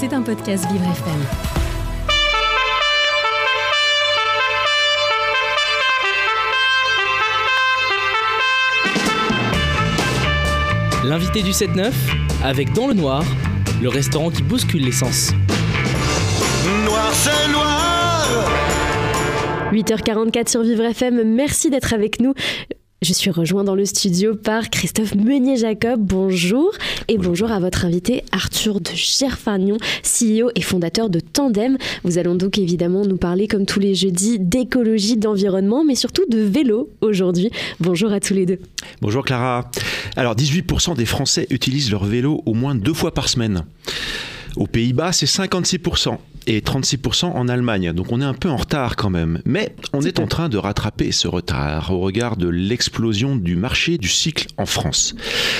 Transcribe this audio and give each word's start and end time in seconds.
C'est 0.00 0.14
un 0.14 0.22
podcast 0.22 0.64
Vivre 0.72 0.84
FM. 0.84 1.12
L'invité 11.04 11.42
du 11.42 11.50
7-9, 11.50 11.92
avec 12.42 12.72
Dans 12.72 12.86
le 12.86 12.94
Noir, 12.94 13.22
le 13.82 13.90
restaurant 13.90 14.30
qui 14.30 14.42
bouscule 14.42 14.86
l'essence. 14.86 15.32
Noir, 16.86 17.10
c'est 17.12 17.52
noir 17.52 18.26
8h44 19.70 20.48
sur 20.48 20.62
Vivre 20.62 20.84
FM, 20.84 21.24
merci 21.24 21.68
d'être 21.68 21.92
avec 21.92 22.20
nous. 22.20 22.32
Je 23.02 23.14
suis 23.14 23.30
rejoint 23.30 23.64
dans 23.64 23.74
le 23.74 23.86
studio 23.86 24.34
par 24.34 24.68
Christophe 24.68 25.14
Meunier-Jacob. 25.14 26.02
Bonjour. 26.02 26.70
Et 27.08 27.16
bonjour. 27.16 27.50
à 27.50 27.58
votre 27.58 27.86
invité 27.86 28.24
Arthur 28.30 28.78
de 28.78 28.90
Gerfagnon, 28.94 29.78
CEO 30.02 30.50
et 30.54 30.60
fondateur 30.60 31.08
de 31.08 31.18
Tandem. 31.18 31.78
Vous 32.04 32.18
allons 32.18 32.34
donc 32.34 32.58
évidemment 32.58 33.06
nous 33.06 33.16
parler, 33.16 33.48
comme 33.48 33.64
tous 33.64 33.80
les 33.80 33.94
jeudis, 33.94 34.38
d'écologie, 34.38 35.16
d'environnement, 35.16 35.82
mais 35.82 35.94
surtout 35.94 36.26
de 36.28 36.40
vélo 36.40 36.90
aujourd'hui. 37.00 37.50
Bonjour 37.80 38.12
à 38.12 38.20
tous 38.20 38.34
les 38.34 38.44
deux. 38.44 38.58
Bonjour 39.00 39.24
Clara. 39.24 39.70
Alors 40.14 40.36
18% 40.36 40.94
des 40.94 41.06
Français 41.06 41.46
utilisent 41.48 41.90
leur 41.90 42.04
vélo 42.04 42.42
au 42.44 42.52
moins 42.52 42.74
deux 42.74 42.92
fois 42.92 43.14
par 43.14 43.30
semaine. 43.30 43.64
Aux 44.56 44.66
Pays-Bas, 44.66 45.12
c'est 45.12 45.24
56% 45.24 46.18
et 46.46 46.60
36% 46.60 47.26
en 47.26 47.48
Allemagne. 47.48 47.92
Donc 47.92 48.12
on 48.12 48.20
est 48.20 48.24
un 48.24 48.34
peu 48.34 48.48
en 48.48 48.56
retard 48.56 48.96
quand 48.96 49.10
même. 49.10 49.40
Mais 49.44 49.74
on 49.92 50.02
est 50.02 50.18
en 50.18 50.26
train 50.26 50.48
de 50.48 50.56
rattraper 50.56 51.12
ce 51.12 51.28
retard 51.28 51.92
au 51.92 52.00
regard 52.00 52.36
de 52.36 52.48
l'explosion 52.48 53.36
du 53.36 53.56
marché 53.56 53.98
du 53.98 54.08
cycle 54.08 54.46
en 54.56 54.66
France. 54.66 55.14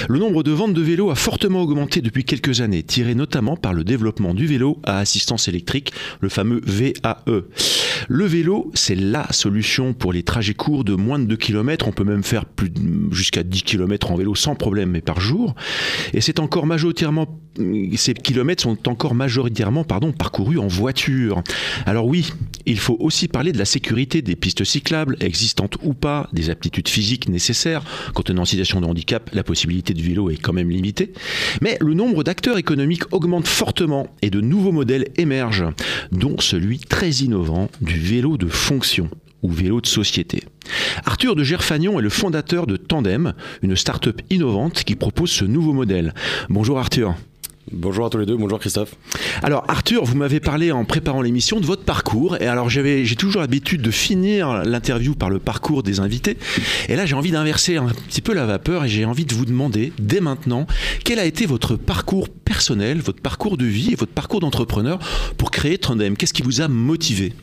Le 0.08 0.18
nombre 0.18 0.42
de 0.42 0.50
ventes 0.50 0.74
de 0.74 0.82
vélos 0.82 1.10
a 1.10 1.14
fortement 1.14 1.62
augmenté 1.62 2.00
depuis 2.00 2.24
quelques 2.24 2.60
années, 2.60 2.82
tiré 2.82 3.14
notamment 3.14 3.56
par 3.56 3.74
le 3.74 3.84
développement 3.84 4.34
du 4.34 4.46
vélo 4.46 4.78
à 4.84 4.98
assistance 4.98 5.48
électrique, 5.48 5.92
le 6.20 6.28
fameux 6.28 6.60
VAE. 6.64 7.42
Le 8.08 8.24
vélo, 8.24 8.70
c'est 8.74 8.94
la 8.94 9.30
solution 9.32 9.92
pour 9.92 10.12
les 10.12 10.22
trajets 10.22 10.54
courts 10.54 10.84
de 10.84 10.94
moins 10.94 11.18
de 11.18 11.24
2 11.24 11.36
km. 11.36 11.88
On 11.88 11.92
peut 11.92 12.04
même 12.04 12.22
faire 12.22 12.44
jusqu'à 13.10 13.42
10 13.42 13.62
km 13.62 14.10
en 14.10 14.16
vélo 14.16 14.34
sans 14.34 14.54
problème, 14.54 14.90
mais 14.90 15.00
par 15.00 15.20
jour. 15.20 15.54
Et 16.14 16.20
c'est 16.20 16.40
encore 16.40 16.66
majoritairement, 16.66 17.26
ces 17.96 18.14
kilomètres 18.14 18.62
sont 18.62 18.88
encore 18.88 19.14
majoritairement 19.14 19.84
pardon, 19.84 20.12
parcourus 20.12 20.58
en 20.58 20.68
voiture. 20.70 21.42
Alors 21.86 22.06
oui, 22.06 22.32
il 22.66 22.78
faut 22.78 22.96
aussi 23.00 23.28
parler 23.28 23.52
de 23.52 23.58
la 23.58 23.64
sécurité 23.64 24.22
des 24.22 24.36
pistes 24.36 24.64
cyclables, 24.64 25.16
existantes 25.20 25.76
ou 25.82 25.94
pas, 25.94 26.28
des 26.32 26.50
aptitudes 26.50 26.88
physiques 26.88 27.28
nécessaires. 27.28 27.82
Quand 28.14 28.30
on 28.30 28.36
est 28.36 28.40
en 28.40 28.44
situation 28.44 28.80
de 28.80 28.86
handicap, 28.86 29.30
la 29.32 29.42
possibilité 29.42 29.94
du 29.94 30.02
vélo 30.02 30.30
est 30.30 30.36
quand 30.36 30.52
même 30.52 30.70
limitée. 30.70 31.12
Mais 31.60 31.76
le 31.80 31.94
nombre 31.94 32.24
d'acteurs 32.24 32.58
économiques 32.58 33.12
augmente 33.12 33.48
fortement 33.48 34.08
et 34.22 34.30
de 34.30 34.40
nouveaux 34.40 34.72
modèles 34.72 35.08
émergent, 35.16 35.72
dont 36.12 36.36
celui 36.38 36.78
très 36.78 37.10
innovant 37.10 37.68
du 37.80 37.98
vélo 37.98 38.36
de 38.36 38.48
fonction 38.48 39.10
ou 39.42 39.50
vélo 39.50 39.80
de 39.80 39.86
société. 39.86 40.42
Arthur 41.04 41.34
de 41.34 41.44
Gerfagnon 41.44 41.98
est 41.98 42.02
le 42.02 42.10
fondateur 42.10 42.66
de 42.66 42.76
Tandem, 42.76 43.34
une 43.62 43.76
start-up 43.76 44.20
innovante 44.30 44.84
qui 44.84 44.96
propose 44.96 45.30
ce 45.30 45.44
nouveau 45.44 45.72
modèle. 45.72 46.14
Bonjour 46.48 46.78
Arthur. 46.78 47.14
Bonjour 47.72 48.04
à 48.04 48.10
tous 48.10 48.18
les 48.18 48.26
deux, 48.26 48.36
bonjour 48.36 48.58
Christophe. 48.58 48.96
Alors 49.44 49.62
Arthur, 49.68 50.04
vous 50.04 50.16
m'avez 50.16 50.40
parlé 50.40 50.72
en 50.72 50.84
préparant 50.84 51.22
l'émission 51.22 51.60
de 51.60 51.66
votre 51.66 51.84
parcours 51.84 52.36
et 52.40 52.48
alors 52.48 52.68
j'avais 52.68 53.04
j'ai 53.04 53.14
toujours 53.14 53.42
l'habitude 53.42 53.80
de 53.80 53.92
finir 53.92 54.64
l'interview 54.64 55.14
par 55.14 55.30
le 55.30 55.38
parcours 55.38 55.84
des 55.84 56.00
invités 56.00 56.36
et 56.88 56.96
là 56.96 57.06
j'ai 57.06 57.14
envie 57.14 57.30
d'inverser 57.30 57.76
un 57.76 57.86
petit 57.86 58.22
peu 58.22 58.34
la 58.34 58.44
vapeur 58.44 58.86
et 58.86 58.88
j'ai 58.88 59.04
envie 59.04 59.24
de 59.24 59.34
vous 59.34 59.44
demander 59.44 59.92
dès 60.00 60.20
maintenant 60.20 60.66
quel 61.04 61.20
a 61.20 61.24
été 61.24 61.46
votre 61.46 61.76
parcours 61.76 62.28
personnel, 62.28 62.98
votre 62.98 63.22
parcours 63.22 63.56
de 63.56 63.66
vie 63.66 63.92
et 63.92 63.94
votre 63.94 64.12
parcours 64.12 64.40
d'entrepreneur 64.40 64.98
pour 65.38 65.52
créer 65.52 65.78
Tandem 65.78 66.16
Qu'est-ce 66.16 66.34
qui 66.34 66.42
vous 66.42 66.62
a 66.62 66.66
motivé? 66.66 67.34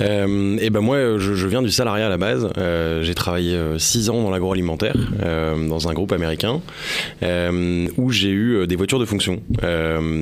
Euh, 0.00 0.56
et 0.60 0.70
ben 0.70 0.80
moi, 0.80 1.18
je, 1.18 1.46
viens 1.46 1.62
du 1.62 1.70
salariat 1.70 2.06
à 2.06 2.08
la 2.08 2.16
base. 2.16 2.48
Euh, 2.58 3.02
j'ai 3.02 3.14
travaillé 3.14 3.58
6 3.78 4.08
euh, 4.08 4.12
ans 4.12 4.22
dans 4.22 4.30
l'agroalimentaire, 4.30 4.96
dans 5.68 5.88
un 5.88 5.92
groupe 5.92 6.12
américain, 6.12 6.60
où 7.96 8.10
j'ai 8.10 8.30
eu 8.30 8.66
des 8.66 8.76
voitures 8.76 8.98
de 8.98 9.04
fonction. 9.04 9.42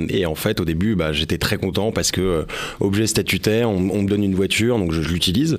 et 0.09 0.27
en 0.27 0.35
fait, 0.35 0.61
au 0.61 0.65
début, 0.65 0.95
bah, 0.95 1.13
j'étais 1.13 1.39
très 1.39 1.57
content 1.57 1.93
parce 1.93 2.11
que 2.11 2.47
objet 2.81 3.07
statutaire, 3.07 3.69
on, 3.71 3.91
on, 3.91 4.03
me 4.03 4.09
donne 4.09 4.25
une 4.25 4.35
voiture, 4.35 4.79
donc 4.79 4.93
je, 4.93 5.03
je 5.03 5.09
l'utilise. 5.11 5.59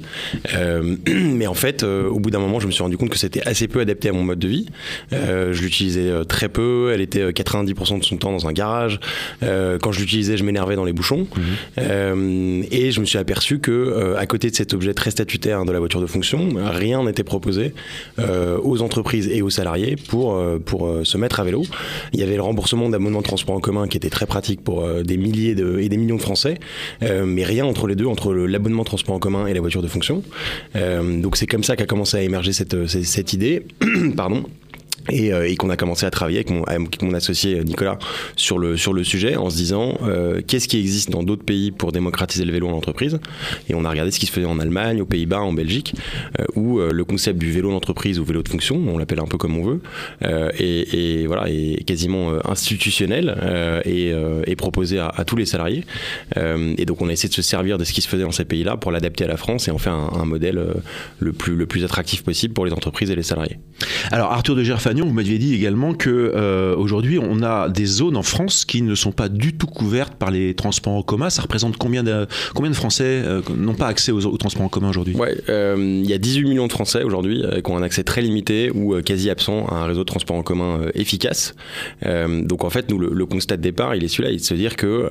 mais 1.08 1.48
en 1.48 1.54
fait, 1.54 1.84
au 1.84 2.20
bout 2.20 2.32
d'un 2.32 2.40
moment, 2.40 2.60
je 2.60 2.68
me 2.68 2.72
suis 2.72 2.84
rendu 2.84 2.98
compte 2.98 3.10
que 3.10 3.18
c'était 3.18 3.46
assez 3.48 3.68
peu 3.68 3.80
adapté 3.80 4.10
à 4.10 4.14
mon 4.14 4.24
mode 4.24 4.40
de 4.40 4.48
vie. 4.48 4.68
je 5.12 5.62
l'utilisais 5.62 6.12
très 6.28 6.50
peu. 6.50 6.92
Elle 6.94 7.02
était 7.02 7.30
90% 7.30 8.00
de 8.00 8.04
son 8.04 8.18
temps 8.18 8.32
dans 8.32 8.48
un 8.48 8.54
garage. 8.54 9.00
quand 9.42 9.92
je 9.92 10.00
l'utilisais, 10.00 10.38
je 10.38 10.44
m'énervais 10.44 10.76
dans 10.76 10.86
les 10.86 10.94
bouchons. 10.94 11.28
Mmh. 11.36 12.64
et 12.72 12.92
je 12.92 13.00
me 13.00 13.06
suis 13.06 13.18
aperçu 13.18 13.60
que 13.60 13.73
euh, 13.74 14.18
à 14.18 14.26
côté 14.26 14.50
de 14.50 14.56
cet 14.56 14.74
objet 14.74 14.94
très 14.94 15.12
statutaire 15.12 15.66
de 15.66 15.72
la 15.72 15.80
voiture 15.80 16.02
de 16.02 16.06
fonction, 16.06 16.50
rien 16.56 17.04
n'était 17.04 17.24
proposé 17.24 17.74
euh, 18.20 18.58
aux 18.64 18.82
entreprises 18.82 19.28
et 19.28 19.42
aux 19.42 19.50
salariés 19.50 19.96
pour, 19.96 20.36
euh, 20.36 20.60
se 21.04 21.18
mettre 21.18 21.40
à 21.40 21.44
vélo. 21.44 21.64
Il 22.14 22.20
y 22.20 22.24
avait 22.24 22.36
le 22.36 22.42
remboursement 22.42 22.90
d'abonnement 22.90 23.20
de 23.20 23.26
transport 23.26 23.56
en 23.56 23.60
commun 23.60 23.88
qui 23.88 23.98
était 23.98 24.10
très 24.10 24.26
pratique 24.26 24.64
pour 24.64 24.88
des 25.04 25.18
milliers 25.18 25.56
et 25.80 25.90
des 25.90 25.98
millions 25.98 26.18
de 26.18 26.22
Français, 26.22 26.60
mais 27.02 27.44
rien 27.44 27.66
entre 27.66 27.88
les 27.88 27.96
deux, 27.96 28.06
entre 28.06 28.34
l'abonnement 28.34 28.84
de 28.84 28.88
transport 28.88 29.16
en 29.16 29.20
commun 29.20 29.48
et 29.48 29.54
la 29.54 29.60
voiture 29.60 29.82
de 29.82 29.88
fonction. 29.88 30.24
donc 30.76 31.38
c'est 31.38 31.48
comme 31.48 31.64
ça 31.64 31.76
qu'a 31.76 31.86
commencé 31.86 32.18
à 32.18 32.22
émerger 32.22 32.54
cette, 32.54 32.88
cette 32.88 33.34
idée. 33.34 33.66
Pardon 34.16 34.44
et, 35.10 35.34
euh, 35.34 35.50
et 35.50 35.56
qu'on 35.56 35.70
a 35.70 35.78
commencé 35.78 36.06
à 36.06 36.12
travailler 36.12 36.46
avec 36.68 37.02
mon, 37.02 37.14
associé 37.14 37.64
Nicolas 37.64 38.00
sur 38.36 38.58
le, 38.58 38.78
sur 38.78 38.94
le 38.94 39.04
sujet 39.04 39.36
en 39.36 39.50
se 39.50 39.56
disant 39.56 39.98
euh, 40.04 40.42
qu'est-ce 40.46 40.68
qui 40.68 40.80
existe 40.80 41.10
dans 41.12 41.24
d'autres 41.24 41.44
pays 41.44 41.72
pour 41.72 41.92
démocratiser 41.92 42.46
le 42.46 42.52
vélo 42.52 42.68
en 42.68 42.74
entreprise? 42.74 43.20
Et 43.70 43.76
on 43.76 43.86
a 43.86 43.90
regardé 43.90 44.12
ce 44.12 44.20
qui 44.20 44.26
se 44.26 44.32
faisait 44.32 44.46
en 44.46 44.60
Allemagne, 44.60 45.02
aux 45.02 45.06
Pays-Bas, 45.06 45.42
en 45.42 45.54
Belgique 45.54 45.94
euh, 46.40 46.46
où 46.56 46.80
euh, 46.80 46.92
le 46.92 47.04
concept 47.04 47.40
du 47.40 47.52
vélo 47.52 47.72
d'entreprise 47.72 48.20
ou 48.20 48.24
vélo 48.24 48.42
de 48.44 48.50
fonction, 48.50 48.76
on 48.88 48.98
l'appelle 48.98 49.20
un 49.20 49.28
peu 49.28 49.38
comme 49.38 49.58
on 49.58 49.64
veut, 49.64 49.82
euh, 50.24 50.50
et, 50.58 51.26
voilà, 51.28 51.50
est 51.50 51.84
quasiment 51.86 52.34
institutionnel 52.46 53.82
et, 53.86 54.14
et, 54.48 54.56
proposé 54.56 55.00
à, 55.00 55.24
tous 55.26 55.36
les 55.36 55.46
salariés 55.46 55.84
et 56.36 56.86
donc 56.86 57.02
on 57.02 57.10
a 57.10 57.12
essayé 57.12 57.30
de 57.30 57.34
se 57.34 57.42
servir 57.42 57.78
de 57.78 57.84
ce 57.84 57.94
qui 57.94 58.02
se 58.02 58.08
faisait 58.08 58.24
dans 58.24 58.32
ces 58.32 58.46
pays-là 58.46 58.78
pour 58.78 58.92
l'adapter 58.92 59.24
à 59.24 59.28
la 59.28 59.38
France 59.38 59.68
et 59.68 59.72
en 59.72 59.78
faire 59.78 59.94
un, 59.94 60.26
modèle 60.26 60.62
le, 61.20 61.34
plus, 61.34 61.56
le 61.56 61.66
plus 61.66 61.84
attractif 61.84 62.24
possible 62.24 62.54
pour 62.54 62.66
les 62.66 62.74
entreprises 62.74 63.10
et 63.12 63.16
les 63.16 63.24
salariés. 63.24 63.60
Alors 64.12 64.32
Arthur 64.32 64.56
de 64.56 64.64
Vous 65.02 65.14
m'aviez 65.14 65.40
dit 65.40 65.54
également 65.56 65.94
que 65.94 66.10
euh, 66.10 66.76
aujourd'hui 66.76 67.18
on 67.20 67.42
a 67.42 67.70
des 67.70 67.86
zones 67.86 68.16
en 68.16 68.24
France 68.24 68.66
qui 68.66 68.82
ne 68.82 68.96
sont 68.96 69.12
pas 69.12 69.28
du 69.28 69.54
tout 69.54 69.68
couvertes 69.68 70.14
par 70.16 70.32
les 70.32 70.54
transports 70.54 70.94
en 70.94 71.02
commun. 71.02 71.30
Ça 71.30 71.42
représente 71.42 71.78
combien 71.78 72.04
de, 72.04 72.28
combien 72.54 72.70
de 72.70 72.76
Français 72.76 73.04
euh, 73.04 73.42
n'ont 73.56 73.74
pas 73.74 73.88
accès 73.88 74.12
aux, 74.12 74.26
aux, 74.26 74.38
transports 74.38 74.66
en 74.66 74.70
commun 74.70 74.90
aujourd'hui? 74.90 75.16
Ouais, 75.16 75.36
euh, 75.50 75.76
il 76.04 76.10
y 76.10 76.14
a 76.14 76.18
18 76.18 76.44
millions 76.44 76.68
de 76.68 76.72
Français 76.72 77.04
aujourd'hui 77.04 77.44
qui 77.64 77.72
ont 77.72 77.78
un 77.78 77.84
accès 77.84 78.04
très 78.04 78.22
limité 78.22 78.72
ou 78.72 78.96
quasi 79.02 79.30
absent 79.30 79.66
à 79.68 79.76
un 79.76 79.86
réseau 79.86 80.02
de 80.02 80.06
transport 80.06 80.38
en 80.38 80.44
commun 80.44 80.82
efficace. 80.94 81.56
donc 82.04 82.64
en 82.64 82.70
fait, 82.70 82.90
nous 82.90 83.00
le, 83.00 83.10
le, 83.14 83.26
constat 83.26 83.58
de 83.58 83.62
départ, 83.62 83.96
il 83.96 84.04
est 84.04 84.08
celui-là, 84.08 84.30
il 84.30 84.36
est 84.36 84.40
de 84.40 84.44
se 84.44 84.54
dire 84.54 84.76
que 84.76 85.10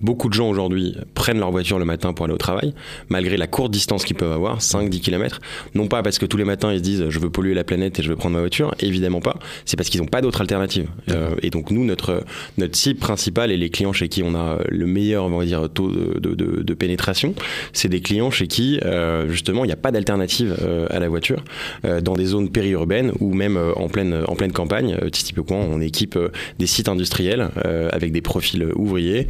beaucoup 0.00 0.28
de 0.28 0.34
gens 0.34 0.48
aujourd'hui 0.48 0.96
prennent 1.14 1.38
leur 1.38 1.50
voiture 1.50 1.78
le 1.78 1.84
matin 1.84 2.12
pour 2.12 2.26
aller 2.26 2.34
au 2.34 2.38
travail, 2.38 2.74
malgré 3.08 3.36
la 3.36 3.46
courte 3.46 3.70
distance 3.70 4.04
qu'ils 4.04 4.16
peuvent 4.16 4.32
avoir, 4.32 4.58
5-10 4.58 5.00
km. 5.00 5.40
Non 5.74 5.88
pas 5.88 6.02
parce 6.02 6.18
que 6.18 6.26
tous 6.26 6.36
les 6.36 6.44
matins 6.44 6.72
ils 6.72 6.78
se 6.78 6.82
disent 6.82 7.08
je 7.08 7.18
veux 7.18 7.30
polluer 7.30 7.54
la 7.54 7.64
planète 7.64 7.98
et 7.98 8.02
je 8.02 8.08
veux 8.08 8.16
prendre 8.16 8.34
ma 8.34 8.40
voiture, 8.40 8.74
évidemment 8.80 8.97
évidemment 8.98 9.20
pas. 9.20 9.38
C'est 9.64 9.76
parce 9.76 9.88
qu'ils 9.88 10.00
n'ont 10.00 10.06
pas 10.06 10.20
d'autre 10.20 10.40
alternative. 10.40 10.88
Euh, 11.10 11.34
et 11.42 11.50
donc 11.50 11.70
nous, 11.70 11.84
notre 11.84 12.24
notre 12.56 12.76
cible 12.76 12.98
principale 12.98 13.50
et 13.50 13.56
les 13.56 13.70
clients 13.70 13.92
chez 13.92 14.08
qui 14.08 14.22
on 14.22 14.34
a 14.34 14.58
le 14.68 14.86
meilleur, 14.86 15.24
on 15.24 15.38
va 15.38 15.44
dire, 15.44 15.68
taux 15.72 15.90
de, 15.90 16.34
de, 16.34 16.74
pénétration, 16.74 17.34
c'est 17.72 17.88
des 17.88 18.00
clients 18.00 18.30
chez 18.30 18.46
qui 18.46 18.78
euh, 18.84 19.28
justement 19.28 19.64
il 19.64 19.68
n'y 19.68 19.72
a 19.72 19.76
pas 19.76 19.90
d'alternative 19.90 20.56
euh, 20.62 20.86
à 20.90 20.98
la 21.00 21.08
voiture 21.08 21.42
euh, 21.84 22.00
dans 22.00 22.14
des 22.14 22.26
zones 22.26 22.50
périurbaines 22.50 23.12
ou 23.20 23.34
même 23.34 23.58
en 23.76 23.88
pleine 23.88 24.22
en 24.26 24.34
pleine 24.34 24.52
campagne. 24.52 24.96
typiquement, 25.12 25.60
on 25.60 25.80
équipe 25.80 26.18
des 26.58 26.66
sites 26.66 26.88
industriels 26.88 27.48
avec 27.92 28.12
des 28.12 28.20
profils 28.20 28.66
ouvriers 28.74 29.28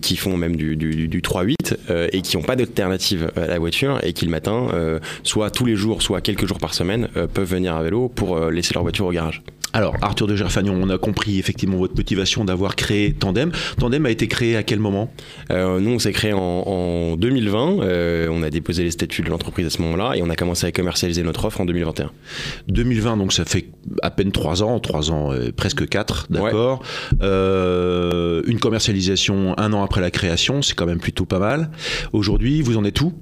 qui 0.00 0.16
font 0.16 0.36
même 0.36 0.56
du, 0.56 0.76
du, 0.76 1.08
du 1.08 1.20
3-8 1.20 1.54
et 2.12 2.22
qui 2.22 2.36
n'ont 2.36 2.42
pas 2.42 2.56
d'alternative 2.56 3.30
à 3.36 3.46
la 3.46 3.58
voiture 3.58 3.98
et 4.02 4.12
qui 4.12 4.24
le 4.24 4.30
matin, 4.30 4.68
soit 5.22 5.50
tous 5.50 5.64
les 5.64 5.76
jours, 5.76 6.02
soit 6.02 6.20
quelques 6.20 6.46
jours 6.46 6.58
par 6.58 6.74
semaine, 6.74 7.08
peuvent 7.34 7.50
venir 7.50 7.74
à 7.74 7.82
vélo 7.82 8.08
pour 8.08 8.38
les 8.50 8.61
laisser 8.62 8.74
leur 8.74 8.82
voiture 8.82 9.06
au 9.06 9.12
garage. 9.12 9.42
Alors, 9.74 9.96
Arthur 10.02 10.26
de 10.26 10.36
Gerfagnon, 10.36 10.78
on 10.80 10.90
a 10.90 10.98
compris 10.98 11.38
effectivement 11.38 11.78
votre 11.78 11.96
motivation 11.96 12.44
d'avoir 12.44 12.76
créé 12.76 13.14
Tandem. 13.14 13.52
Tandem 13.78 14.04
a 14.04 14.10
été 14.10 14.28
créé 14.28 14.54
à 14.54 14.62
quel 14.62 14.78
moment? 14.78 15.10
Euh, 15.50 15.80
Nous, 15.80 15.90
on 15.90 15.98
s'est 15.98 16.12
créé 16.12 16.34
en, 16.34 16.38
en 16.38 17.16
2020. 17.16 17.80
Euh, 17.80 18.28
on 18.30 18.42
a 18.42 18.50
déposé 18.50 18.84
les 18.84 18.90
statuts 18.90 19.22
de 19.22 19.30
l'entreprise 19.30 19.66
à 19.66 19.70
ce 19.70 19.80
moment-là 19.80 20.12
et 20.14 20.22
on 20.22 20.28
a 20.28 20.36
commencé 20.36 20.66
à 20.66 20.72
commercialiser 20.72 21.22
notre 21.22 21.46
offre 21.46 21.62
en 21.62 21.64
2021. 21.64 22.10
2020, 22.68 23.16
donc 23.16 23.32
ça 23.32 23.46
fait 23.46 23.70
à 24.02 24.10
peine 24.10 24.30
3 24.30 24.62
ans, 24.62 24.78
3 24.78 25.10
ans, 25.10 25.32
euh, 25.32 25.50
presque 25.56 25.88
4, 25.88 26.26
d'accord. 26.30 26.82
Ouais. 27.20 28.42
Une 28.46 28.58
commercialisation 28.60 29.58
un 29.58 29.72
an 29.72 29.82
après 29.82 30.02
la 30.02 30.10
création, 30.10 30.60
c'est 30.60 30.74
quand 30.74 30.86
même 30.86 31.00
plutôt 31.00 31.24
pas 31.24 31.38
mal. 31.38 31.70
Aujourd'hui, 32.12 32.60
vous 32.60 32.76
en 32.76 32.84
êtes 32.84 33.00
où? 33.00 33.14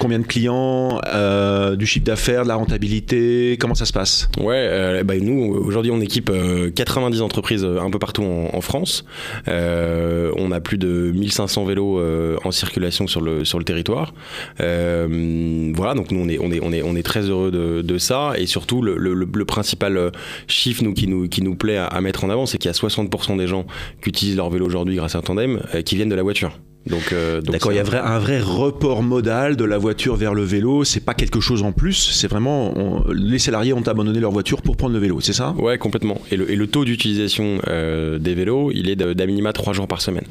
Combien 0.00 0.18
de 0.18 0.26
clients, 0.26 1.00
euh, 1.06 1.76
du 1.76 1.86
chiffre 1.86 2.04
d'affaires, 2.04 2.42
de 2.42 2.48
la 2.48 2.56
rentabilité 2.56 3.56
Comment 3.60 3.76
ça 3.76 3.84
se 3.84 3.92
passe? 3.92 4.28
Ouais, 4.38 4.56
euh, 4.56 5.04
bah, 5.04 5.14
nous, 5.20 5.54
aujourd'hui, 5.54 5.92
on 5.92 6.00
équipe 6.00 6.28
euh, 6.28 6.70
90 6.70 7.22
entreprises 7.22 7.64
euh, 7.64 7.80
un 7.80 7.88
peu 7.90 8.00
partout 8.00 8.24
en, 8.24 8.50
en 8.52 8.60
France. 8.60 9.04
Euh, 9.46 10.32
on 10.36 10.50
a 10.50 10.60
plus 10.60 10.76
de 10.76 11.12
1500 11.14 11.64
vélos 11.66 12.00
euh, 12.00 12.36
en 12.44 12.50
circulation 12.50 13.06
sur 13.06 13.20
le, 13.20 13.44
sur 13.44 13.58
le 13.58 13.64
territoire. 13.64 14.12
Euh, 14.60 15.72
voilà, 15.74 15.94
donc 15.94 16.10
nous, 16.10 16.20
on 16.20 16.28
est, 16.28 16.38
on 16.40 16.50
est, 16.50 16.60
on 16.60 16.72
est, 16.72 16.82
on 16.82 16.96
est 16.96 17.04
très 17.04 17.22
heureux 17.22 17.52
de, 17.52 17.82
de 17.82 17.98
ça. 17.98 18.32
Et 18.36 18.46
surtout, 18.46 18.82
le, 18.82 18.96
le, 18.96 19.14
le 19.14 19.44
principal 19.44 19.96
euh, 19.96 20.10
chiffre 20.48 20.82
nous, 20.82 20.94
qui, 20.94 21.06
nous, 21.06 21.28
qui 21.28 21.42
nous 21.42 21.54
plaît 21.54 21.78
à, 21.78 22.00
mettre 22.00 22.24
en 22.24 22.30
avant, 22.30 22.46
c'est 22.46 22.58
qu'il 22.58 22.68
y 22.68 22.74
a 22.74 22.76
60% 22.76 23.38
des 23.38 23.46
gens 23.46 23.66
qui 24.02 24.08
utilisent 24.08 24.36
leur 24.36 24.50
vélo 24.50 24.66
aujourd'hui 24.66 24.96
grâce 24.96 25.14
à 25.14 25.18
un 25.18 25.22
tandem 25.22 25.60
euh, 25.74 25.82
qui 25.82 25.94
viennent 25.94 26.08
de 26.08 26.16
la 26.16 26.24
voiture. 26.24 26.58
Donc, 26.86 27.12
euh, 27.12 27.40
donc 27.40 27.52
D'accord, 27.54 27.72
il 27.72 27.76
y 27.76 27.78
a 27.78 27.82
vrai- 27.82 27.98
un 27.98 28.18
vrai 28.18 28.40
report 28.40 29.02
modal 29.02 29.56
de 29.56 29.64
la 29.64 29.76
voiture 29.76 30.14
vers 30.16 30.34
le 30.34 30.44
vélo. 30.44 30.84
C'est 30.84 31.00
pas 31.04 31.14
quelque 31.14 31.40
chose 31.40 31.62
en 31.62 31.72
plus. 31.72 31.94
C'est 32.12 32.28
vraiment 32.28 32.72
on- 32.78 33.04
les 33.12 33.38
salariés 33.40 33.72
ont 33.72 33.82
abandonné 33.82 34.20
leur 34.20 34.30
voiture 34.30 34.62
pour 34.62 34.76
prendre 34.76 34.92
le 34.94 35.00
vélo. 35.00 35.20
C'est 35.20 35.32
ça? 35.32 35.52
Ouais, 35.58 35.78
complètement. 35.78 36.20
Et 36.30 36.36
le, 36.36 36.50
et 36.50 36.54
le 36.56 36.66
taux 36.68 36.84
d'utilisation 36.84 37.58
euh, 37.66 38.18
des 38.18 38.34
vélos, 38.34 38.70
il 38.72 38.88
est 38.88 38.96
d'à 38.96 39.26
minima 39.26 39.52
3 39.52 39.72
jours 39.72 39.88
par 39.88 40.00
semaine. 40.00 40.24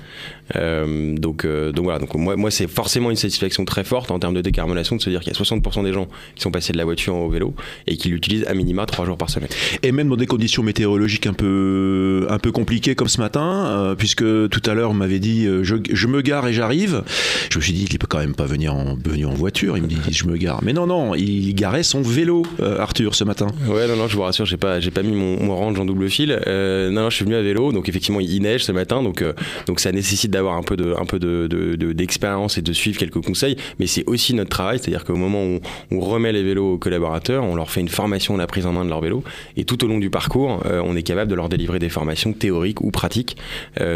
Euh, 0.55 1.15
donc, 1.17 1.45
donc 1.45 1.83
voilà, 1.83 1.99
donc 1.99 2.13
moi, 2.15 2.35
moi 2.35 2.51
c'est 2.51 2.67
forcément 2.67 3.09
une 3.09 3.15
satisfaction 3.17 3.65
très 3.65 3.83
forte 3.83 4.11
en 4.11 4.19
termes 4.19 4.33
de 4.35 4.41
décarbonation 4.41 4.95
de 4.95 5.01
se 5.01 5.09
dire 5.09 5.19
qu'il 5.21 5.33
y 5.33 5.35
a 5.35 5.39
60% 5.39 5.83
des 5.83 5.91
gens 5.93 6.07
qui 6.35 6.41
sont 6.41 6.51
passés 6.51 6.71
de 6.71 6.77
la 6.77 6.85
voiture 6.85 7.15
au 7.15 7.29
vélo 7.29 7.53
et 7.87 7.97
qui 7.97 8.09
l'utilisent 8.09 8.45
à 8.47 8.53
minima 8.53 8.85
3 8.85 9.05
jours 9.05 9.17
par 9.17 9.29
semaine. 9.29 9.49
Et 9.83 9.91
même 9.91 10.07
dans 10.09 10.15
des 10.15 10.25
conditions 10.27 10.63
météorologiques 10.63 11.27
un 11.27 11.33
peu, 11.33 12.27
un 12.29 12.39
peu 12.39 12.51
compliquées 12.51 12.95
comme 12.95 13.07
ce 13.09 13.19
matin, 13.19 13.93
puisque 13.97 14.23
tout 14.49 14.61
à 14.65 14.73
l'heure 14.73 14.91
on 14.91 14.93
m'avait 14.95 15.19
dit 15.19 15.45
je, 15.63 15.75
je 15.91 16.07
me 16.07 16.21
gare 16.21 16.44
et 16.47 16.53
j'arrive. 16.53 17.03
Je 17.51 17.57
me 17.57 17.63
suis 17.63 17.73
dit 17.73 17.87
il 17.89 17.99
peut 17.99 18.07
quand 18.09 18.19
même 18.19 18.35
pas 18.35 18.45
venir 18.45 18.73
en, 18.75 18.95
venir 18.95 19.29
en 19.29 19.33
voiture. 19.33 19.77
Il 19.77 19.83
me 19.83 19.87
dit 19.87 19.97
je 20.11 20.25
me 20.25 20.37
gare. 20.37 20.59
Mais 20.63 20.73
non, 20.73 20.87
non, 20.87 21.15
il 21.15 21.53
garait 21.55 21.83
son 21.83 22.01
vélo, 22.01 22.43
euh, 22.61 22.79
Arthur, 22.79 23.15
ce 23.15 23.23
matin. 23.23 23.47
Ouais, 23.67 23.87
non, 23.87 23.95
non, 23.95 24.07
je 24.07 24.15
vous 24.15 24.21
rassure, 24.23 24.45
j'ai 24.45 24.57
pas, 24.57 24.79
j'ai 24.79 24.91
pas 24.91 25.03
mis 25.03 25.13
mon, 25.15 25.41
mon 25.43 25.55
range 25.55 25.79
en 25.79 25.85
double 25.85 26.09
fil. 26.09 26.39
Euh, 26.47 26.89
non, 26.89 27.01
non, 27.03 27.09
je 27.09 27.15
suis 27.17 27.25
venu 27.25 27.35
à 27.35 27.41
vélo, 27.41 27.71
donc 27.71 27.87
effectivement, 27.89 28.19
il 28.19 28.41
neige 28.41 28.63
ce 28.63 28.71
matin, 28.71 29.01
donc, 29.03 29.21
euh, 29.21 29.33
donc 29.67 29.79
ça 29.79 29.91
nécessite 29.91 30.31
d'avoir 30.31 30.55
un 30.55 30.63
peu 30.63 30.75
de, 30.75 30.93
un 30.99 31.05
peu 31.05 31.19
de, 31.19 31.47
de- 31.47 31.75
de- 31.75 31.93
d'expérience 31.93 32.57
et 32.57 32.61
de 32.61 32.73
suivre 32.73 32.97
quelques 32.97 33.21
conseils. 33.23 33.55
Mais 33.79 33.87
c'est 33.87 34.03
aussi 34.07 34.33
notre 34.33 34.49
travail, 34.49 34.79
c'est-à-dire 34.79 35.03
qu'au 35.05 35.15
moment 35.15 35.43
où 35.45 35.59
on 35.91 35.99
remet 35.99 36.31
les 36.31 36.43
vélos 36.43 36.73
aux 36.73 36.77
collaborateurs, 36.77 37.43
on 37.43 37.55
leur 37.55 37.69
fait 37.69 37.81
une 37.81 37.89
formation 37.89 38.35
à 38.35 38.37
la 38.37 38.47
prise 38.47 38.65
en 38.65 38.73
main 38.73 38.83
de 38.85 38.89
leur 38.89 39.01
vélo, 39.01 39.23
et 39.57 39.65
tout 39.65 39.83
au 39.83 39.87
long 39.87 39.99
du 39.99 40.09
parcours, 40.09 40.61
on 40.65 40.95
est 40.95 41.03
capable 41.03 41.29
de 41.29 41.35
leur 41.35 41.49
délivrer 41.49 41.79
des 41.79 41.89
formations 41.89 42.33
théoriques 42.33 42.81
ou 42.81 42.91
pratiques 42.91 43.37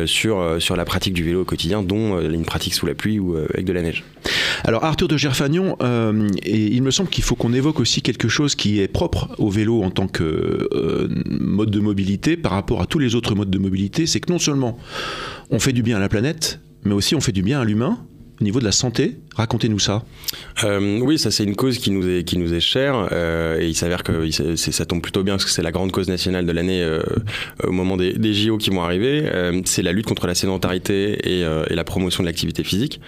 sur, 0.06 0.56
sur 0.60 0.76
la 0.76 0.86
pratique 0.86 1.14
du 1.14 1.24
vélo 1.24 1.42
au 1.42 1.46
quotidien, 1.46 1.82
dont 1.84 2.20
une 2.40 2.46
pratique 2.46 2.74
sous 2.74 2.86
la 2.86 2.96
pluie 2.96 3.20
ou 3.20 3.36
euh, 3.36 3.48
avec 3.54 3.66
de 3.66 3.74
la 3.74 3.82
neige. 3.82 4.04
Alors 4.64 4.84
Arthur 4.84 5.08
de 5.08 5.18
Gerfagnon, 5.18 5.78
euh, 5.82 6.28
il 6.46 6.82
me 6.82 6.92
semble 6.92 7.10
qu'il 7.10 7.24
faut 7.24 7.36
qu'on 7.36 7.54
évoque 7.54 7.80
aussi 7.80 8.02
quelque 8.02 8.28
chose 8.28 8.56
qui 8.56 8.80
est 8.80 8.88
propre 8.88 9.30
au 9.38 9.50
vélo 9.50 9.84
en 9.84 9.92
tant 9.92 10.08
que 10.08 10.68
euh, 10.74 11.08
mode 11.30 11.70
de 11.70 11.80
mobilité 11.80 12.38
par 12.38 12.54
rapport 12.54 12.82
à 12.82 12.86
tous 12.86 13.00
les 13.00 13.16
autres 13.16 13.36
modes 13.36 13.52
de 13.52 13.60
mobilité, 13.60 14.08
c'est 14.08 14.20
que 14.20 14.32
non 14.32 14.40
seulement 14.40 14.78
on 15.52 15.60
fait 15.60 15.74
du 15.74 15.84
bien 15.84 15.98
à 15.98 16.00
la 16.00 16.10
planète, 16.10 16.60
mais 16.84 16.94
aussi 16.94 17.16
on 17.16 17.22
fait 17.22 17.32
du 17.32 17.44
bien 17.44 17.60
à 17.62 17.66
l'humain 17.66 18.00
au 18.40 18.44
niveau 18.44 18.60
de 18.60 18.66
la 18.66 18.72
santé. 18.72 19.18
Racontez-nous 19.36 19.80
ça. 19.80 20.04
Euh, 20.64 21.00
oui, 21.02 21.18
ça 21.18 21.32
c'est 21.32 21.44
une 21.44 21.56
cause 21.56 21.78
qui 21.78 21.92
nous 21.92 22.08
est 22.08 22.24
qui 22.24 22.38
nous 22.38 22.54
est 22.54 22.60
chère 22.60 23.08
euh, 23.12 23.60
et 23.60 23.68
il 23.68 23.76
s'avère 23.76 24.04
que 24.04 24.30
ça 24.56 24.86
tombe 24.86 25.02
plutôt 25.02 25.24
bien 25.24 25.36
parce 25.36 25.46
que 25.46 25.52
c'est 25.52 25.62
la 25.62 25.72
grande 25.72 25.92
cause 25.92 26.10
nationale 26.10 26.46
de 26.46 26.52
l'année 26.52 26.84
euh, 26.84 27.02
au 27.64 27.72
moment 27.72 27.98
des, 27.98 28.34
JO 28.34 28.58
qui 28.58 28.70
vont 28.70 28.84
arriver. 28.84 29.30
C'est 29.66 29.82
la 29.82 29.92
lutte 29.92 30.06
contre 30.06 30.28
la 30.28 30.36
sédentarité 30.36 31.40
et, 31.40 31.46
la 31.70 31.84
promotion 31.84 32.24
de 32.24 32.28
l'activité 32.28 32.64
physique. 32.64 33.00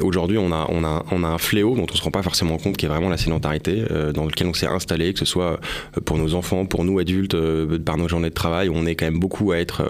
Aujourd'hui, 0.00 0.38
on 0.38 0.52
a 0.52 0.66
on 0.68 0.84
a 0.84 1.04
on 1.10 1.24
a 1.24 1.28
un 1.28 1.38
fléau 1.38 1.74
dont 1.74 1.86
on 1.90 1.96
se 1.96 2.02
rend 2.02 2.10
pas 2.10 2.22
forcément 2.22 2.58
compte, 2.58 2.76
qui 2.76 2.86
est 2.86 2.88
vraiment 2.88 3.08
la 3.08 3.16
sédentarité, 3.16 3.82
dans 4.14 4.24
lequel 4.24 4.46
on 4.46 4.54
s'est 4.54 4.66
installé, 4.66 5.12
que 5.12 5.18
ce 5.18 5.24
soit 5.24 5.58
pour 6.04 6.18
nos 6.18 6.34
enfants, 6.34 6.66
pour 6.66 6.84
nous 6.84 6.98
adultes, 6.98 7.36
par 7.84 7.96
nos 7.96 8.08
journées 8.08 8.28
de 8.28 8.34
travail, 8.34 8.68
on 8.68 8.86
est 8.86 8.94
quand 8.94 9.06
même 9.06 9.18
beaucoup 9.18 9.52
à 9.52 9.58
être 9.58 9.82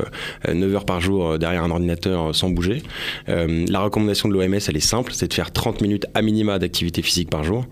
euh, 0.49 0.55
9 0.55 0.75
heures 0.75 0.85
par 0.85 1.01
jour 1.01 1.39
derrière 1.39 1.65
un 1.65 1.71
ordinateur 1.71 2.35
sans 2.35 2.51
bouger. 2.51 2.83
La 3.27 3.81
recommandation 3.81 4.29
de 4.29 4.35
l'OMS, 4.35 4.56
elle 4.69 4.77
est 4.77 4.81
simple, 4.81 5.13
c'est 5.15 5.29
de 5.29 5.35
faire 5.35 5.53
30 5.53 5.81
minutes 5.81 6.07
à 6.15 6.23
minima 6.23 6.59
d'activité 6.59 7.03
physique 7.03 7.31
par 7.31 7.45
jour. 7.45 7.67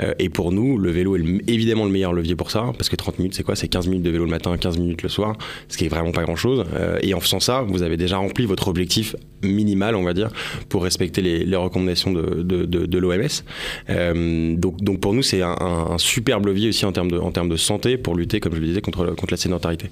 Euh, 0.00 0.14
et 0.18 0.28
pour 0.28 0.52
nous, 0.52 0.78
le 0.78 0.90
vélo 0.90 1.16
est 1.16 1.24
évidemment 1.48 1.84
le 1.84 1.90
meilleur 1.90 2.12
levier 2.12 2.36
pour 2.36 2.50
ça, 2.50 2.72
parce 2.76 2.88
que 2.88 2.96
30 2.96 3.18
minutes, 3.18 3.34
c'est 3.34 3.42
quoi? 3.42 3.56
C'est 3.56 3.68
15 3.68 3.88
minutes 3.88 4.04
de 4.04 4.10
vélo 4.10 4.24
le 4.24 4.30
matin, 4.30 4.56
15 4.56 4.78
minutes 4.78 5.02
le 5.02 5.08
soir, 5.08 5.36
ce 5.68 5.76
qui 5.76 5.84
est 5.84 5.88
vraiment 5.88 6.12
pas 6.12 6.22
grand-chose. 6.22 6.64
Euh, 6.74 6.98
et 7.02 7.14
en 7.14 7.20
faisant 7.20 7.40
ça, 7.40 7.62
vous 7.62 7.82
avez 7.82 7.96
déjà 7.96 8.18
rempli 8.18 8.46
votre 8.46 8.68
objectif 8.68 9.16
minimal, 9.42 9.94
on 9.94 10.02
va 10.02 10.14
dire, 10.14 10.30
pour 10.68 10.82
respecter 10.82 11.22
les, 11.22 11.56
recommandations 11.56 12.12
de, 12.12 12.98
l'OMS. 12.98 13.42
Euh, 13.90 14.56
donc, 14.56 15.00
pour 15.00 15.14
nous, 15.14 15.22
c'est 15.22 15.42
un, 15.42 15.96
superbe 15.98 16.46
levier 16.46 16.68
aussi 16.68 16.84
en 16.86 16.92
termes 16.92 17.10
de, 17.10 17.18
en 17.18 17.30
termes 17.30 17.48
de 17.48 17.56
santé 17.56 17.96
pour 17.96 18.14
lutter, 18.14 18.40
comme 18.40 18.54
je 18.54 18.60
le 18.60 18.66
disais, 18.66 18.80
contre, 18.80 19.14
contre 19.14 19.32
la 19.32 19.36
sédentarité. 19.36 19.90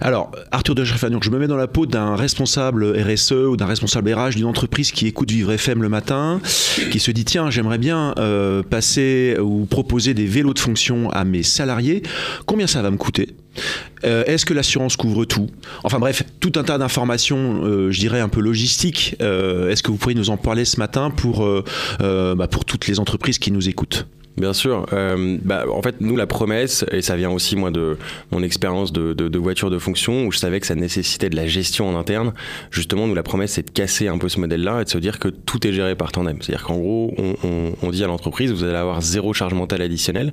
Alors, 0.00 0.30
Arthur 0.52 0.74
de 0.76 0.84
Gerfagnon, 0.84 1.18
je 1.20 1.30
me 1.30 1.38
mets 1.38 1.48
dans 1.48 1.56
la 1.56 1.66
peau 1.66 1.84
d'un 1.84 2.14
responsable 2.14 2.86
RSE 3.00 3.32
ou 3.32 3.56
d'un 3.56 3.66
responsable 3.66 4.12
RH 4.12 4.36
d'une 4.36 4.44
entreprise 4.44 4.92
qui 4.92 5.06
écoute 5.08 5.30
Vivre 5.30 5.52
FM 5.52 5.82
le 5.82 5.88
matin, 5.88 6.40
qui 6.92 7.00
se 7.00 7.10
dit 7.10 7.24
tiens, 7.24 7.50
j'aimerais 7.50 7.78
bien 7.78 8.14
euh, 8.18 8.62
passer 8.62 9.36
ou 9.40 9.66
proposer 9.66 10.14
des 10.14 10.26
vélos 10.26 10.54
de 10.54 10.60
fonction 10.60 11.10
à 11.10 11.24
mes 11.24 11.42
salariés. 11.42 12.02
Combien 12.46 12.68
ça 12.68 12.80
va 12.80 12.90
me 12.92 12.96
coûter? 12.96 13.34
Euh, 14.04 14.22
Est-ce 14.26 14.46
que 14.46 14.54
l'assurance 14.54 14.96
couvre 14.96 15.24
tout? 15.24 15.48
Enfin 15.82 15.98
bref, 15.98 16.22
tout 16.38 16.52
un 16.54 16.62
tas 16.62 16.78
d'informations, 16.78 17.64
euh, 17.64 17.90
je 17.90 17.98
dirais 17.98 18.20
un 18.20 18.28
peu 18.28 18.40
logistiques. 18.40 19.16
Euh, 19.20 19.68
Est-ce 19.70 19.82
que 19.82 19.90
vous 19.90 19.96
pourriez 19.96 20.16
nous 20.16 20.30
en 20.30 20.36
parler 20.36 20.64
ce 20.64 20.78
matin 20.78 21.10
pour, 21.10 21.44
euh, 21.44 21.64
euh, 22.02 22.36
bah, 22.36 22.46
pour 22.46 22.64
toutes 22.64 22.86
les 22.86 23.00
entreprises 23.00 23.40
qui 23.40 23.50
nous 23.50 23.68
écoutent? 23.68 24.06
Bien 24.38 24.52
sûr. 24.52 24.86
Euh, 24.92 25.36
bah, 25.42 25.64
en 25.70 25.82
fait, 25.82 25.96
nous, 26.00 26.16
la 26.16 26.26
promesse, 26.26 26.84
et 26.92 27.02
ça 27.02 27.16
vient 27.16 27.30
aussi, 27.30 27.56
moi, 27.56 27.70
de 27.70 27.96
mon 28.30 28.42
expérience 28.42 28.92
de, 28.92 29.12
de, 29.12 29.28
de 29.28 29.38
voiture 29.38 29.68
de 29.68 29.78
fonction, 29.78 30.26
où 30.26 30.32
je 30.32 30.38
savais 30.38 30.60
que 30.60 30.66
ça 30.66 30.76
nécessitait 30.76 31.28
de 31.28 31.36
la 31.36 31.46
gestion 31.46 31.88
en 31.88 31.98
interne. 31.98 32.32
Justement, 32.70 33.08
nous, 33.08 33.14
la 33.14 33.24
promesse, 33.24 33.52
c'est 33.52 33.66
de 33.66 33.70
casser 33.70 34.06
un 34.06 34.16
peu 34.18 34.28
ce 34.28 34.38
modèle-là 34.38 34.80
et 34.80 34.84
de 34.84 34.88
se 34.88 34.98
dire 34.98 35.18
que 35.18 35.28
tout 35.28 35.66
est 35.66 35.72
géré 35.72 35.96
par 35.96 36.12
tandem. 36.12 36.38
C'est-à-dire 36.40 36.64
qu'en 36.64 36.78
gros, 36.78 37.14
on, 37.18 37.34
on, 37.42 37.72
on 37.82 37.90
dit 37.90 38.04
à 38.04 38.06
l'entreprise, 38.06 38.52
vous 38.52 38.62
allez 38.62 38.76
avoir 38.76 39.02
zéro 39.02 39.32
charge 39.32 39.54
mentale 39.54 39.82
additionnelle 39.82 40.32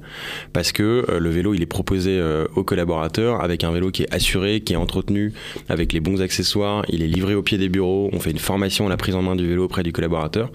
parce 0.53 0.71
que 0.71 1.05
euh, 1.09 1.19
le 1.19 1.29
vélo, 1.29 1.53
il 1.55 1.61
est 1.63 1.67
proposé 1.67 2.11
euh, 2.19 2.45
aux 2.55 2.63
collaborateurs 2.63 3.43
avec 3.43 3.63
un 3.63 3.71
vélo 3.71 3.89
qui 3.89 4.03
est 4.03 4.13
assuré, 4.13 4.61
qui 4.61 4.73
est 4.73 4.77
entretenu, 4.77 5.33
avec 5.67 5.93
les 5.93 5.99
bons 5.99 6.21
accessoires. 6.21 6.85
Il 6.89 7.01
est 7.01 7.07
livré 7.07 7.33
au 7.33 7.41
pied 7.41 7.57
des 7.57 7.69
bureaux. 7.69 8.09
On 8.13 8.19
fait 8.19 8.31
une 8.31 8.39
formation 8.39 8.85
à 8.85 8.89
la 8.89 8.97
prise 8.97 9.15
en 9.15 9.23
main 9.23 9.35
du 9.35 9.47
vélo 9.47 9.65
auprès 9.65 9.81
du 9.81 9.91
collaborateur. 9.91 10.51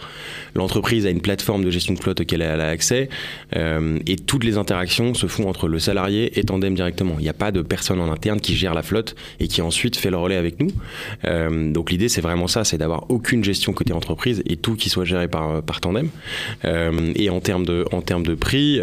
L'entreprise 0.54 1.04
a 1.06 1.10
une 1.10 1.20
plateforme 1.20 1.64
de 1.64 1.70
gestion 1.70 1.94
de 1.94 1.98
flotte 1.98 2.20
auquel 2.20 2.42
elle 2.42 2.60
a 2.60 2.68
accès. 2.68 3.08
Euh, 3.56 3.98
et 4.06 4.16
toutes 4.16 4.44
les 4.44 4.58
interactions 4.58 5.14
se 5.14 5.26
font 5.26 5.48
entre 5.48 5.68
le 5.68 5.78
salarié 5.78 6.38
et 6.38 6.44
Tandem 6.44 6.74
directement. 6.74 7.16
Il 7.18 7.22
n'y 7.22 7.28
a 7.28 7.32
pas 7.34 7.52
de 7.52 7.62
personne 7.62 8.00
en 8.00 8.10
interne 8.10 8.40
qui 8.40 8.54
gère 8.54 8.74
la 8.74 8.82
flotte 8.82 9.14
et 9.40 9.48
qui 9.48 9.62
ensuite 9.62 9.96
fait 9.96 10.10
le 10.10 10.16
relais 10.16 10.36
avec 10.36 10.60
nous. 10.60 10.70
Euh, 11.24 11.72
donc 11.72 11.90
l'idée 11.90 12.08
c'est 12.08 12.20
vraiment 12.20 12.46
ça, 12.46 12.64
c'est 12.64 12.78
d'avoir 12.78 13.10
aucune 13.10 13.42
gestion 13.44 13.72
côté 13.72 13.92
entreprise 13.92 14.42
et 14.46 14.56
tout 14.56 14.74
qui 14.74 14.88
soit 14.88 15.04
géré 15.04 15.28
par, 15.28 15.62
Tandem. 15.80 16.08
Euh, 16.64 17.12
et 17.16 17.30
en 17.30 17.40
termes 17.40 17.64
de, 17.64 17.84
en 17.92 18.02
termes 18.02 18.24
de 18.24 18.34
prix, 18.34 18.80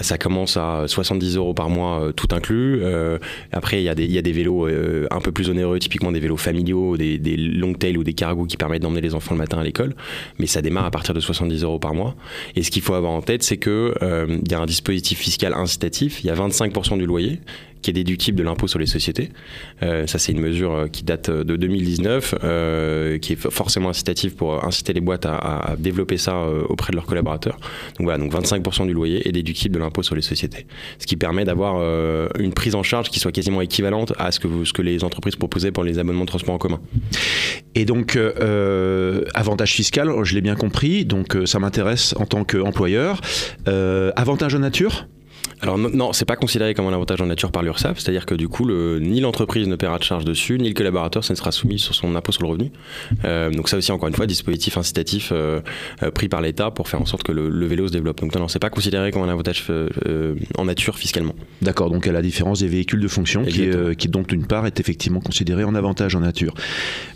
ça 0.00 0.18
commence 0.18 0.56
à 0.56 0.84
70 0.86 1.36
euros 1.36 1.54
par 1.54 1.70
mois 1.70 2.10
tout 2.16 2.28
inclus. 2.32 2.82
Après 3.52 3.80
il 3.80 3.84
y, 3.84 3.88
a 3.88 3.94
des- 3.94 4.06
y 4.06 4.18
a 4.18 4.22
des 4.22 4.32
vélos 4.32 4.66
un 5.10 5.20
peu 5.20 5.32
plus 5.32 5.50
onéreux, 5.50 5.78
typiquement 5.78 6.12
des 6.12 6.20
vélos 6.20 6.36
familiaux, 6.36 6.96
des, 6.96 7.18
des 7.18 7.36
long 7.36 7.74
tail 7.74 7.96
ou 7.96 8.04
des 8.04 8.14
cargos 8.14 8.46
qui 8.46 8.56
permettent 8.56 8.82
d'emmener 8.82 9.00
les 9.00 9.14
enfants 9.14 9.34
le 9.34 9.38
matin 9.38 9.58
à 9.58 9.64
l'école. 9.64 9.94
Mais 10.38 10.46
ça 10.46 10.62
démarre 10.62 10.84
à 10.86 10.90
partir 10.90 11.14
de 11.14 11.20
70 11.20 11.62
euros 11.64 11.78
par 11.78 11.94
mois. 11.94 12.14
Et 12.56 12.62
ce 12.62 12.70
qu'il 12.70 12.82
faut 12.82 12.94
avoir 12.94 13.12
en 13.18 13.22
tête, 13.22 13.42
c'est 13.42 13.56
que 13.56 13.94
euh, 14.02 14.38
il 14.42 14.50
y 14.50 14.54
a 14.54 14.60
un 14.60 14.66
dispositif 14.66 15.18
fiscal 15.18 15.52
incitatif. 15.52 16.22
Il 16.22 16.28
y 16.28 16.30
a 16.30 16.34
25% 16.34 16.96
du 16.96 17.06
loyer 17.06 17.40
qui 17.82 17.90
est 17.90 17.94
déductible 17.94 18.38
de 18.38 18.42
l'impôt 18.42 18.66
sur 18.66 18.78
les 18.78 18.86
sociétés. 18.86 19.30
Euh, 19.82 20.06
ça, 20.06 20.18
c'est 20.18 20.32
une 20.32 20.40
mesure 20.40 20.72
euh, 20.72 20.86
qui 20.88 21.04
date 21.04 21.30
de 21.30 21.56
2019, 21.56 22.34
euh, 22.42 23.18
qui 23.18 23.34
est 23.34 23.50
forcément 23.50 23.90
incitative 23.90 24.34
pour 24.34 24.64
inciter 24.64 24.92
les 24.92 25.00
boîtes 25.00 25.26
à, 25.26 25.76
développer 25.78 26.16
ça 26.16 26.36
euh, 26.36 26.62
auprès 26.68 26.92
de 26.92 26.96
leurs 26.96 27.06
collaborateurs. 27.06 27.58
Donc 27.98 28.04
voilà, 28.04 28.18
donc 28.18 28.32
25% 28.32 28.86
du 28.86 28.92
loyer 28.92 29.26
est 29.28 29.32
déductible 29.32 29.74
de 29.74 29.80
l'impôt 29.80 30.02
sur 30.02 30.14
les 30.14 30.22
sociétés, 30.22 30.66
ce 30.98 31.06
qui 31.06 31.16
permet 31.16 31.44
d'avoir 31.44 31.76
euh, 31.78 32.28
une 32.38 32.52
prise 32.52 32.74
en 32.74 32.82
charge 32.82 33.10
qui 33.10 33.20
soit 33.20 33.32
quasiment 33.32 33.60
équivalente 33.60 34.12
à 34.18 34.32
ce 34.32 34.40
que, 34.40 34.48
ce 34.64 34.72
que 34.72 34.82
les 34.82 35.04
entreprises 35.04 35.36
proposaient 35.36 35.72
pour 35.72 35.84
les 35.84 35.98
abonnements 35.98 36.24
de 36.24 36.30
transport 36.30 36.54
en 36.54 36.58
commun. 36.58 36.80
Et 37.74 37.84
donc, 37.84 38.16
euh, 38.16 39.24
avantage 39.34 39.72
fiscal, 39.72 40.10
je 40.24 40.34
l'ai 40.34 40.40
bien 40.40 40.56
compris, 40.56 41.04
donc 41.04 41.36
euh, 41.36 41.46
ça 41.46 41.58
m'intéresse 41.58 42.14
en 42.18 42.26
tant 42.26 42.44
qu'employeur. 42.44 43.20
Euh, 43.68 44.10
avantage 44.16 44.54
en 44.54 44.60
nature? 44.60 45.06
Alors 45.62 45.76
non, 45.78 46.12
c'est 46.12 46.24
pas 46.24 46.36
considéré 46.36 46.74
comme 46.74 46.86
un 46.86 46.92
avantage 46.92 47.20
en 47.20 47.26
nature 47.26 47.50
par 47.50 47.62
l'URSSAF, 47.62 47.98
c'est-à-dire 47.98 48.26
que 48.26 48.34
du 48.34 48.48
coup, 48.48 48.64
le, 48.64 48.98
ni 49.00 49.20
l'entreprise 49.20 49.66
ne 49.66 49.76
paiera 49.76 49.98
de 49.98 50.04
charge 50.04 50.24
dessus, 50.24 50.58
ni 50.58 50.68
le 50.68 50.74
collaborateur, 50.74 51.24
ça 51.24 51.32
ne 51.34 51.36
sera 51.36 51.50
soumis 51.52 51.78
sur 51.78 51.94
son 51.94 52.14
impôt 52.14 52.32
sur 52.32 52.42
le 52.42 52.48
revenu. 52.48 52.70
Euh, 53.24 53.50
donc 53.50 53.68
ça 53.68 53.76
aussi, 53.76 53.90
encore 53.90 54.08
une 54.08 54.14
fois, 54.14 54.26
dispositif 54.26 54.76
incitatif 54.78 55.30
euh, 55.32 55.60
euh, 56.02 56.10
pris 56.10 56.28
par 56.28 56.40
l'État 56.40 56.70
pour 56.70 56.88
faire 56.88 57.00
en 57.02 57.06
sorte 57.06 57.22
que 57.24 57.32
le, 57.32 57.48
le 57.48 57.66
vélo 57.66 57.88
se 57.88 57.92
développe. 57.92 58.20
Donc 58.20 58.34
non, 58.34 58.42
non 58.42 58.48
c'est 58.48 58.58
pas 58.60 58.70
considéré 58.70 59.10
comme 59.10 59.22
un 59.22 59.28
avantage 59.28 59.64
euh, 59.70 60.34
en 60.56 60.64
nature 60.66 60.96
fiscalement. 60.96 61.34
D'accord, 61.62 61.90
donc 61.90 62.06
à 62.06 62.12
la 62.12 62.22
différence 62.22 62.60
des 62.60 62.68
véhicules 62.68 63.00
de 63.00 63.08
fonction, 63.08 63.44
qui, 63.44 64.08
donc 64.08 64.28
d'une 64.28 64.46
part 64.46 64.66
est 64.66 64.78
effectivement 64.80 65.20
considéré 65.20 65.64
en 65.64 65.74
avantage 65.74 66.14
en 66.14 66.20
nature. 66.20 66.54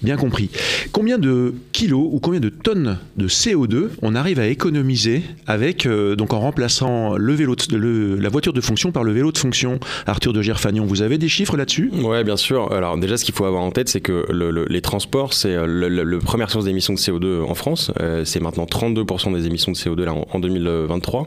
Bien 0.02 0.16
compris. 0.16 0.50
Combien 0.90 1.18
de 1.18 1.54
kilos 1.72 2.08
ou 2.10 2.18
combien 2.18 2.40
de 2.40 2.48
tonnes 2.48 2.98
de 3.16 3.28
CO2 3.28 3.88
on 4.02 4.14
arrive 4.14 4.40
à 4.40 4.46
économiser 4.48 5.22
avec 5.46 5.86
donc 5.86 6.32
en 6.32 6.40
remplaçant 6.40 7.16
le 7.16 7.32
vélo, 7.34 7.54
de- 7.54 7.76
le- 7.76 8.16
la 8.16 8.28
voiture 8.32 8.52
de 8.52 8.60
fonction 8.60 8.90
par 8.90 9.04
le 9.04 9.12
vélo 9.12 9.30
de 9.30 9.38
fonction 9.38 9.78
Arthur 10.06 10.32
de 10.32 10.42
Gerfagnon, 10.42 10.84
vous 10.84 11.02
avez 11.02 11.18
des 11.18 11.28
chiffres 11.28 11.56
là-dessus? 11.56 11.90
Ouais, 12.02 12.24
bien 12.24 12.36
sûr. 12.36 12.72
Alors 12.72 12.96
déjà, 12.98 13.16
ce 13.16 13.24
qu'il 13.24 13.34
faut 13.34 13.44
avoir 13.44 13.62
en 13.62 13.70
tête, 13.70 13.88
c'est 13.88 14.00
que 14.00 14.26
le- 14.30 14.50
le- 14.50 14.66
les 14.68 14.80
transports, 14.80 15.32
c'est 15.34 15.54
euh, 15.54 15.66
le 15.66 16.18
première 16.18 16.50
source 16.50 16.64
d'émissions 16.64 16.94
de 16.94 16.98
CO2 16.98 17.42
en 17.48 17.54
France. 17.54 17.92
Euh, 18.00 18.24
c'est 18.24 18.40
maintenant 18.40 18.64
32% 18.64 19.32
des 19.32 19.46
émissions 19.46 19.70
de 19.72 19.76
CO2 19.76 20.04
là, 20.04 20.14
en, 20.14 20.26
en 20.32 20.38
2023. 20.40 21.26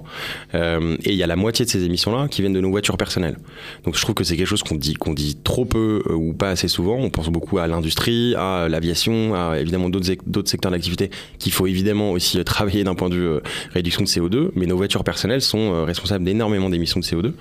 Euh, 0.54 0.98
et 1.04 1.12
il 1.12 1.16
y 1.16 1.24
a 1.24 1.28
la 1.28 1.36
moitié 1.36 1.66
de 1.66 1.70
ces 1.70 1.84
émissions-là 1.84 2.28
qui 2.30 2.42
viennent 2.42 2.54
de 2.54 2.62
nos 2.62 2.70
voitures 2.72 2.98
personnelles. 2.98 3.38
Donc 3.84 3.96
je 3.96 4.02
trouve 4.02 4.16
que 4.16 4.24
c'est 4.24 4.36
quelque 4.38 4.48
chose 4.48 4.64
qu'on 4.64 4.76
dit, 4.76 4.94
qu'on 4.96 5.14
dit 5.14 5.38
trop 5.44 5.66
peu 5.66 6.02
ou 6.14 6.34
pas 6.34 6.50
assez 6.50 6.68
souvent. 6.68 6.98
On 6.98 7.10
pense 7.10 7.30
beaucoup 7.30 7.58
à 7.60 7.68
l'industrie, 7.68 8.36
à 8.36 8.68
l'aviation, 8.70 9.36
à 9.36 9.60
évidemment 9.60 9.90
d'autres 9.90 10.08
sec- 10.08 10.22
d'autres 10.28 10.50
secteurs 10.50 10.72
d'activité 10.72 11.10
qu'il 11.40 11.52
faut 11.52 11.68
évidemment 11.68 12.12
aussi 12.12 12.44
travailler 12.46 12.84
d'un 12.84 12.96
point 12.96 13.10
de 13.10 13.16
vue 13.16 13.30
réduction 13.74 14.02
de 14.04 14.08
CO2. 14.08 14.50
Mais 14.56 14.66
nos 14.66 14.78
voitures 14.78 15.04
personnelles 15.04 15.42
sont 15.42 15.86
responsables 15.86 16.24
d'énormément 16.26 16.70
d'émissions 16.70 16.95
de 17.00 17.06
CO2. 17.06 17.34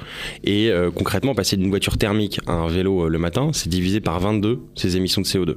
Et 0.44 0.70
euh, 0.70 0.90
concrètement, 0.90 1.34
passer 1.34 1.56
d'une 1.56 1.70
voiture 1.70 1.98
thermique 1.98 2.40
à 2.46 2.52
un 2.52 2.68
vélo 2.68 3.04
euh, 3.04 3.08
le 3.08 3.18
matin, 3.18 3.50
c'est 3.52 3.68
divisé 3.68 4.00
par 4.00 4.20
22 4.20 4.60
ces 4.74 4.96
émissions 4.96 5.22
de 5.22 5.26
CO2. 5.26 5.56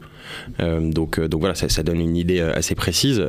Euh, 0.60 0.92
donc, 0.92 1.20
donc 1.20 1.40
voilà, 1.40 1.56
ça, 1.56 1.70
ça 1.70 1.84
donne 1.84 2.00
une 2.00 2.16
idée 2.16 2.40
assez 2.40 2.76
précise. 2.76 3.26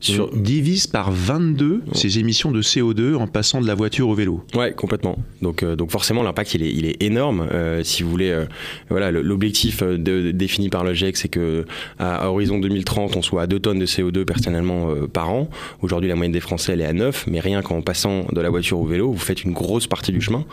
sur... 0.00 0.34
Divise 0.34 0.86
par 0.86 1.10
22 1.12 1.82
ces 1.92 2.18
émissions 2.18 2.50
de 2.50 2.60
CO2 2.62 3.14
en 3.14 3.26
passant 3.26 3.60
de 3.60 3.66
la 3.66 3.74
voiture 3.74 4.08
au 4.08 4.14
vélo. 4.14 4.44
Ouais, 4.54 4.72
complètement. 4.72 5.18
Donc, 5.42 5.64
donc 5.64 5.90
forcément, 5.90 6.22
l'impact 6.22 6.54
il 6.54 6.62
est, 6.62 6.72
il 6.72 6.86
est 6.86 7.02
énorme. 7.02 7.48
Si 7.82 8.02
vous 8.02 8.10
voulez, 8.10 8.44
voilà, 8.90 9.10
l'objectif 9.10 9.82
défini 9.82 10.68
par 10.68 10.84
le 10.84 10.94
GIEC, 10.94 11.16
c'est 11.16 11.28
que 11.28 11.64
à, 11.98 12.16
à 12.16 12.28
horizon 12.28 12.58
2030, 12.58 13.16
on 13.16 13.22
soit 13.22 13.42
à 13.42 13.46
2 13.46 13.58
tonnes 13.60 13.78
de 13.78 13.86
CO2 13.86 14.24
personnellement 14.24 14.90
euh, 14.90 15.06
par 15.06 15.30
an. 15.30 15.48
Aujourd'hui, 15.82 16.08
la 16.08 16.16
moyenne 16.16 16.32
des 16.32 16.40
Français 16.40 16.72
elle 16.72 16.80
est 16.80 16.86
à 16.86 16.92
9, 16.92 17.26
mais 17.28 17.40
rien 17.40 17.62
qu'en 17.62 17.82
passant 17.82 18.24
de 18.32 18.40
la 18.40 18.50
voiture 18.50 18.80
au 18.80 18.86
vélo, 18.86 19.12
vous 19.12 19.18
faites 19.18 19.44
une 19.44 19.52
grosse 19.52 19.83
partie 19.86 20.12
du 20.12 20.20
chemin 20.20 20.44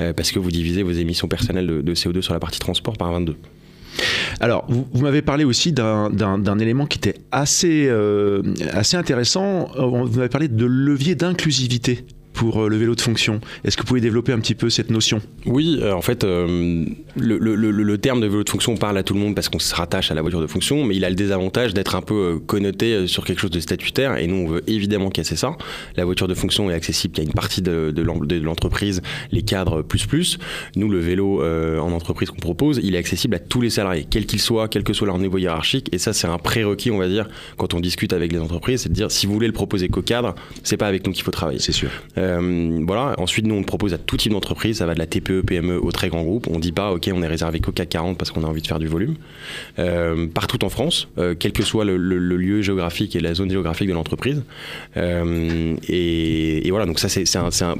euh, 0.00 0.12
parce 0.12 0.32
que 0.32 0.38
vous 0.38 0.50
divisez 0.50 0.82
vos 0.82 0.92
émissions 0.92 1.28
personnelles 1.28 1.66
de, 1.66 1.80
de 1.80 1.94
CO2 1.94 2.20
sur 2.22 2.34
la 2.34 2.40
partie 2.40 2.58
transport 2.58 2.96
par 2.96 3.12
22. 3.12 3.36
Alors, 4.40 4.64
vous, 4.68 5.02
m'avez 5.02 5.22
parlé 5.22 5.44
aussi 5.44 5.72
d'un 5.72 6.58
élément 6.58 6.86
qui 6.86 6.98
était 6.98 7.16
assez, 7.32 7.86
euh, 7.88 8.42
assez 8.72 8.96
intéressant. 8.96 9.70
Euh, 9.76 9.86
Vous 9.86 10.16
m'avez 10.16 10.28
parlé 10.28 10.48
de 10.48 10.64
levier 10.64 11.14
d'inclusivité 11.14 12.04
pour 12.40 12.62
euh, 12.62 12.68
le 12.70 12.76
vélo 12.78 12.94
de 12.94 13.00
fonction. 13.02 13.38
Est-ce 13.64 13.76
que 13.76 13.82
vous 13.82 13.88
pouvez 13.88 14.00
développer 14.00 14.32
un 14.32 14.38
petit 14.40 14.54
peu 14.54 14.70
cette 14.70 14.88
notion? 14.90 15.20
Oui, 15.44 15.78
euh, 15.82 15.92
en 15.92 16.00
fait, 16.00 16.24
euh, 16.24 16.86
le, 17.14 17.36
le- 17.36 17.54
le- 17.54 17.70
le 17.70 17.98
terme 17.98 18.22
de 18.22 18.26
vélo 18.26 18.42
de 18.44 18.48
fonction 18.48 18.78
parle 18.78 18.96
à 18.96 19.02
tout 19.02 19.12
le 19.12 19.20
monde 19.20 19.34
parce 19.34 19.50
qu'on 19.50 19.58
se 19.58 19.74
rattache 19.74 20.10
à 20.10 20.14
la 20.14 20.22
voiture 20.22 20.40
de 20.40 20.46
fonction, 20.46 20.82
mais 20.86 20.96
il 20.96 21.04
a 21.04 21.10
le 21.10 21.16
désavantage 21.16 21.74
d'être 21.74 21.94
un 21.96 22.00
peu 22.00 22.38
connoté 22.46 23.06
sur 23.06 23.24
quelque 23.26 23.40
chose 23.40 23.50
de 23.50 23.60
statutaire, 23.60 24.16
et 24.16 24.26
nous, 24.26 24.36
on 24.36 24.46
veut 24.48 24.62
évidemment 24.68 25.10
casser 25.10 25.36
ça. 25.36 25.54
La 25.98 26.06
voiture 26.06 26.28
de 26.28 26.34
fonction 26.34 26.70
est 26.70 26.74
accessible 26.74 27.12
qu'à 27.14 27.22
une 27.22 27.32
partie 27.34 27.60
de, 27.60 27.90
de 27.94 28.02
l'en- 28.02 28.16
de 28.24 28.36
l'entreprise, 28.40 29.02
les 29.32 29.42
cadres 29.42 29.82
plus 29.82 30.06
plus. 30.06 30.38
Nous, 30.76 30.88
le 30.88 30.98
vélo 30.98 31.42
euh, 31.42 31.78
en 31.78 31.92
entreprise 31.92 32.30
qu'on 32.30 32.40
propose, 32.40 32.80
il 32.82 32.94
est 32.94 32.98
accessible 32.98 33.34
à 33.34 33.38
tous 33.38 33.60
les 33.60 33.68
salariés, 33.68 34.06
quels 34.08 34.24
qu'ils 34.24 34.40
soient, 34.40 34.66
quel 34.68 34.82
que 34.82 34.94
soit 34.94 35.06
leur 35.06 35.18
niveau 35.18 35.36
hiérarchique, 35.36 35.90
et 35.92 35.98
ça, 35.98 36.14
c'est 36.14 36.26
un 36.26 36.38
prérequis, 36.38 36.90
on 36.90 36.96
va 36.98 37.06
dire, 37.08 37.28
quand 37.58 37.74
on 37.74 37.80
discute 37.80 38.14
avec 38.14 38.32
les 38.32 38.38
entreprises, 38.38 38.80
c'est 38.80 38.88
de 38.88 38.94
dire, 38.94 39.10
si 39.10 39.26
vous 39.26 39.34
voulez 39.34 39.46
le 39.46 39.52
proposer 39.52 39.90
qu'au 39.90 40.00
cadre, 40.00 40.34
c'est 40.62 40.78
pas 40.78 40.86
avec 40.86 41.06
nous 41.06 41.12
qu'il 41.12 41.22
faut 41.24 41.30
travailler. 41.32 41.58
C'est 41.58 41.72
sûr. 41.72 41.90
Euh, 42.16 42.29
voilà. 42.86 43.14
Ensuite, 43.18 43.46
nous, 43.46 43.54
on 43.54 43.62
propose 43.62 43.94
à 43.94 43.98
tout 43.98 44.16
type 44.16 44.32
d'entreprise. 44.32 44.78
Ça 44.78 44.86
va 44.86 44.94
de 44.94 44.98
la 44.98 45.06
TPE, 45.06 45.42
PME 45.42 45.78
au 45.80 45.92
très 45.92 46.08
grand 46.08 46.22
groupe. 46.22 46.48
On 46.50 46.58
dit 46.58 46.72
pas, 46.72 46.92
OK, 46.92 47.10
on 47.12 47.22
est 47.22 47.26
réservé 47.26 47.60
qu'au 47.60 47.72
CAC 47.72 47.88
40 47.88 48.18
parce 48.18 48.30
qu'on 48.30 48.44
a 48.44 48.46
envie 48.46 48.62
de 48.62 48.66
faire 48.66 48.78
du 48.78 48.86
volume. 48.86 49.16
Euh, 49.78 50.26
partout 50.26 50.64
en 50.64 50.68
France, 50.68 51.08
euh, 51.18 51.34
quel 51.38 51.52
que 51.52 51.62
soit 51.62 51.84
le, 51.84 51.96
lieu 51.96 52.62
géographique 52.62 53.16
et 53.16 53.20
la 53.20 53.34
zone 53.34 53.50
géographique 53.50 53.88
de 53.88 53.94
l'entreprise. 53.94 54.42
Euh, 54.96 55.76
et, 55.88 56.68
voilà, 56.70 56.86
donc 56.86 56.98
ça, 56.98 57.08
c'est 57.08 57.24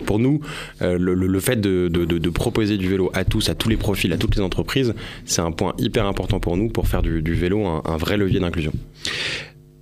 pour 0.04 0.18
nous, 0.18 0.40
euh, 0.82 0.98
le, 0.98 1.40
fait 1.40 1.60
de, 1.60 2.30
proposer 2.30 2.76
du 2.76 2.88
vélo 2.88 3.10
à 3.14 3.24
tous, 3.24 3.48
à 3.48 3.54
tous 3.54 3.68
les 3.68 3.76
profils, 3.76 4.12
à 4.12 4.16
toutes 4.16 4.36
les 4.36 4.42
entreprises, 4.42 4.94
c'est 5.24 5.42
un 5.42 5.52
point 5.52 5.74
hyper 5.78 6.06
important 6.06 6.40
pour 6.40 6.56
nous 6.56 6.68
pour 6.68 6.88
faire 6.88 7.02
du, 7.02 7.34
vélo 7.34 7.66
un 7.66 7.96
vrai 7.96 8.16
levier 8.16 8.40
d'inclusion. 8.40 8.72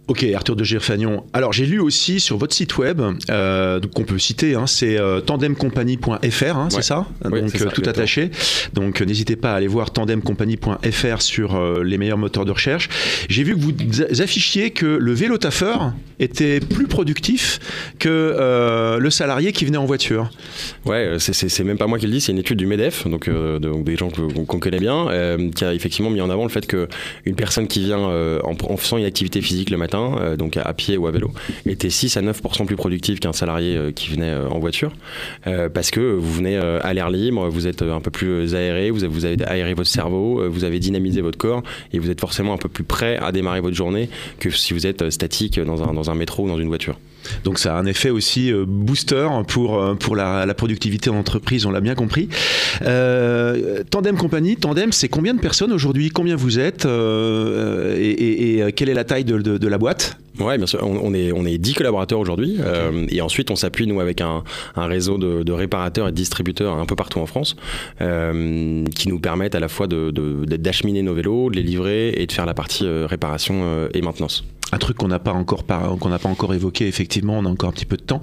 Ok, 0.09 0.25
Arthur 0.35 0.57
de 0.57 0.65
Girfagnon. 0.65 1.25
Alors, 1.35 1.53
j'ai 1.53 1.67
lu 1.67 1.81
aussi 1.81 2.19
sur 2.19 2.39
votre 2.39 2.55
site 2.55 2.79
web, 2.79 3.03
euh, 3.29 3.79
qu'on 3.95 4.05
peut 4.05 4.19
citer, 4.19 4.55
hein, 4.55 4.67
c'est 4.67 4.99
euh, 4.99 5.21
tandemcompagnie.fr, 5.21 6.57
hein, 6.57 6.69
c'est 6.71 6.83
ça? 6.83 7.07
Donc, 7.25 7.51
ça, 7.51 7.59
tout 7.59 7.83
exactement. 7.83 7.89
attaché. 7.91 8.31
Donc, 8.73 9.03
n'hésitez 9.03 9.37
pas 9.37 9.53
à 9.53 9.57
aller 9.57 9.67
voir 9.67 9.91
tandemcompagnie.fr 9.93 11.21
sur 11.21 11.57
euh, 11.57 11.83
les 11.85 11.99
meilleurs 11.99 12.17
moteurs 12.17 12.47
de 12.47 12.53
recherche. 12.53 12.89
J'ai 13.29 13.43
vu 13.43 13.55
que 13.55 13.61
vous 13.61 14.23
affichiez 14.23 14.71
que 14.71 14.87
le 14.87 15.13
vélo 15.13 15.37
taffeur 15.37 15.93
était 16.21 16.61
plus 16.61 16.87
productif 16.87 17.61
que 17.99 18.09
euh, 18.09 18.99
le 18.99 19.11
salarié 19.11 19.53
qui 19.53 19.67
venait 19.67 19.77
en 19.77 19.85
voiture. 19.85 20.31
Ouais, 20.87 21.17
c'est- 21.19 21.59
même 21.65 21.77
pas 21.79 21.87
moi 21.87 21.99
qui 21.99 22.07
le 22.07 22.13
dis, 22.13 22.23
c'est 22.23 22.33
une 22.33 22.39
étude 22.39 22.57
du 22.59 22.67
MEDEF, 22.67 23.07
donc, 23.07 23.29
de- 23.29 23.59
donc 23.59 23.85
des 23.85 23.97
gens 23.97 24.09
qu'on 24.09 24.59
connaît 24.59 24.81
bien, 24.81 25.07
qui 25.55 25.65
a 25.67 25.75
effectivement 25.75 26.09
mis 26.11 26.23
en 26.23 26.31
avant 26.31 26.45
le 26.45 26.49
fait 26.49 26.67
que 26.67 26.89
une 27.27 27.35
personne 27.35 27.69
qui 27.69 27.81
vient 27.85 27.99
en, 27.99 28.41
en 28.69 28.77
faisant 28.79 28.97
une 28.97 29.05
activité 29.05 29.43
physique 29.43 29.69
le 29.69 29.77
matin, 29.77 29.98
euh, 29.99 30.37
donc 30.37 30.57
à, 30.57 30.73
pied 30.75 30.97
ou 30.97 31.07
à 31.07 31.11
vélo, 31.11 31.31
était 31.67 31.91
6 31.91 32.17
à 32.17 32.23
9% 32.23 32.67
plus 32.67 32.77
productive 32.77 33.19
qu'un 33.19 33.33
salarié 33.33 33.77
euh, 33.77 33.93
qui 33.93 34.09
venait 34.11 34.31
euh, 34.31 34.49
en 34.49 34.59
voiture, 34.59 34.93
parce 35.75 35.91
que 35.91 36.01
vous 36.01 36.33
venez 36.33 36.57
à 36.57 36.93
l'air 36.93 37.11
libre, 37.11 37.49
vous 37.49 37.67
êtes 37.67 37.83
un 37.83 38.01
peu 38.01 38.11
plus 38.11 38.55
aéré, 38.55 38.91
vous 38.91 39.05
avez, 39.05 39.45
aéré 39.45 39.75
votre 39.75 39.89
cerveau, 39.89 40.49
vous 40.49 40.65
avez 40.65 40.79
dynamisé 40.79 41.21
votre 41.21 41.39
corps, 41.39 41.63
et 41.93 41.99
vous 41.99 42.11
êtes 42.11 42.21
forcément 42.21 42.53
un 42.53 42.59
peu 42.59 42.69
plus 42.69 42.85
prêt 42.85 43.17
à 43.19 43.33
démarrer 43.33 43.61
votre 43.61 43.77
journée 43.77 44.09
que 44.39 44.51
si 44.51 44.75
vous 44.75 44.87
êtes 44.87 45.11
statique 45.11 45.59
dans 45.61 46.11
un 46.11 46.15
métro 46.15 46.45
ou 46.45 46.49
dans 46.49 46.59
une 46.59 46.69
voiture. 46.69 46.99
Donc 47.45 47.59
ça 47.59 47.77
a 47.77 47.79
un 47.81 47.87
effet 47.87 48.11
aussi 48.11 48.53
euh, 48.53 48.65
booster 48.67 49.27
pour, 49.49 49.81
euh, 49.83 49.95
pour 49.95 50.17
la, 50.17 50.47
la 50.47 50.55
productivité 50.55 51.11
en 51.11 51.17
entreprise, 51.17 51.67
on 51.67 51.71
l'a 51.71 51.81
bien 51.81 51.95
compris. 51.95 52.29
Euh, 52.83 53.83
Tandem 53.91 54.17
Compagnie, 54.17 54.57
Tandem, 54.57 54.93
c'est 54.93 55.09
combien 55.09 55.35
de 55.35 55.41
personnes 55.41 55.73
aujourd'hui? 55.73 56.11
Combien 56.11 56.37
vous 56.37 56.59
êtes 56.59 56.87
Euh, 56.87 57.97
et, 57.99 58.11
et- 58.11 58.59
et, 58.67 58.73
quelle 58.73 58.89
est 58.89 58.95
la 58.95 59.05
taille 59.05 59.25
de, 59.25 59.39
de- 59.39 59.59
de 59.59 59.69
la 59.69 59.79
boîte? 59.79 60.17
Ouais, 60.41 60.57
bien 60.57 60.67
sûr. 60.67 60.81
On, 60.83 61.01
on 61.03 61.15
est, 61.15 61.33
on 61.33 61.45
est 61.45 61.59
10 61.59 61.75
collaborateurs 61.75 62.21
aujourd'hui. 62.21 62.57
euh, 62.61 63.07
et 63.09 63.21
ensuite, 63.21 63.51
on 63.51 63.57
s'appuie, 63.57 63.87
nous, 63.89 64.01
avec 64.01 64.21
un, 64.21 64.45
un 64.77 64.87
réseau 64.87 65.19
de, 65.19 65.43
de 65.43 65.53
réparateurs 65.53 66.07
et 66.09 66.13
de 66.13 66.17
distributeurs 66.17 66.75
un 66.79 66.87
peu 66.87 66.95
partout 66.95 67.19
en 67.19 67.27
France 67.27 67.57
euh, 68.01 68.85
qui 68.95 69.09
nous 69.09 69.19
permettent 69.19 69.57
à 69.57 69.61
la 69.61 69.69
fois 69.69 69.87
de- 69.89 70.11
de- 70.13 70.45
d'acheminer 70.57 71.03
nos 71.03 71.15
vélos, 71.15 71.51
de 71.51 71.57
les 71.57 71.63
livrer 71.63 72.11
et 72.11 72.27
de 72.27 72.33
faire 72.33 72.47
la 72.47 72.55
partie 72.55 72.87
euh, 72.87 73.07
réparation 73.07 73.89
et 73.93 74.01
maintenance. 74.01 74.45
Un 74.71 74.79
truc 74.79 74.99
qu'on 74.99 75.09
n'a 75.09 75.19
pas 75.19 75.33
encore 75.33 75.65
qu'on 75.99 76.09
n'a 76.09 76.19
pas 76.19 76.29
encore 76.29 76.53
évoqué, 76.53 76.87
effectivement, 76.87 77.39
on 77.39 77.45
a 77.47 77.49
encore 77.49 77.71
un 77.71 77.73
petit 77.73 77.87
peu 77.87 77.97
de 77.97 78.03
temps. 78.03 78.21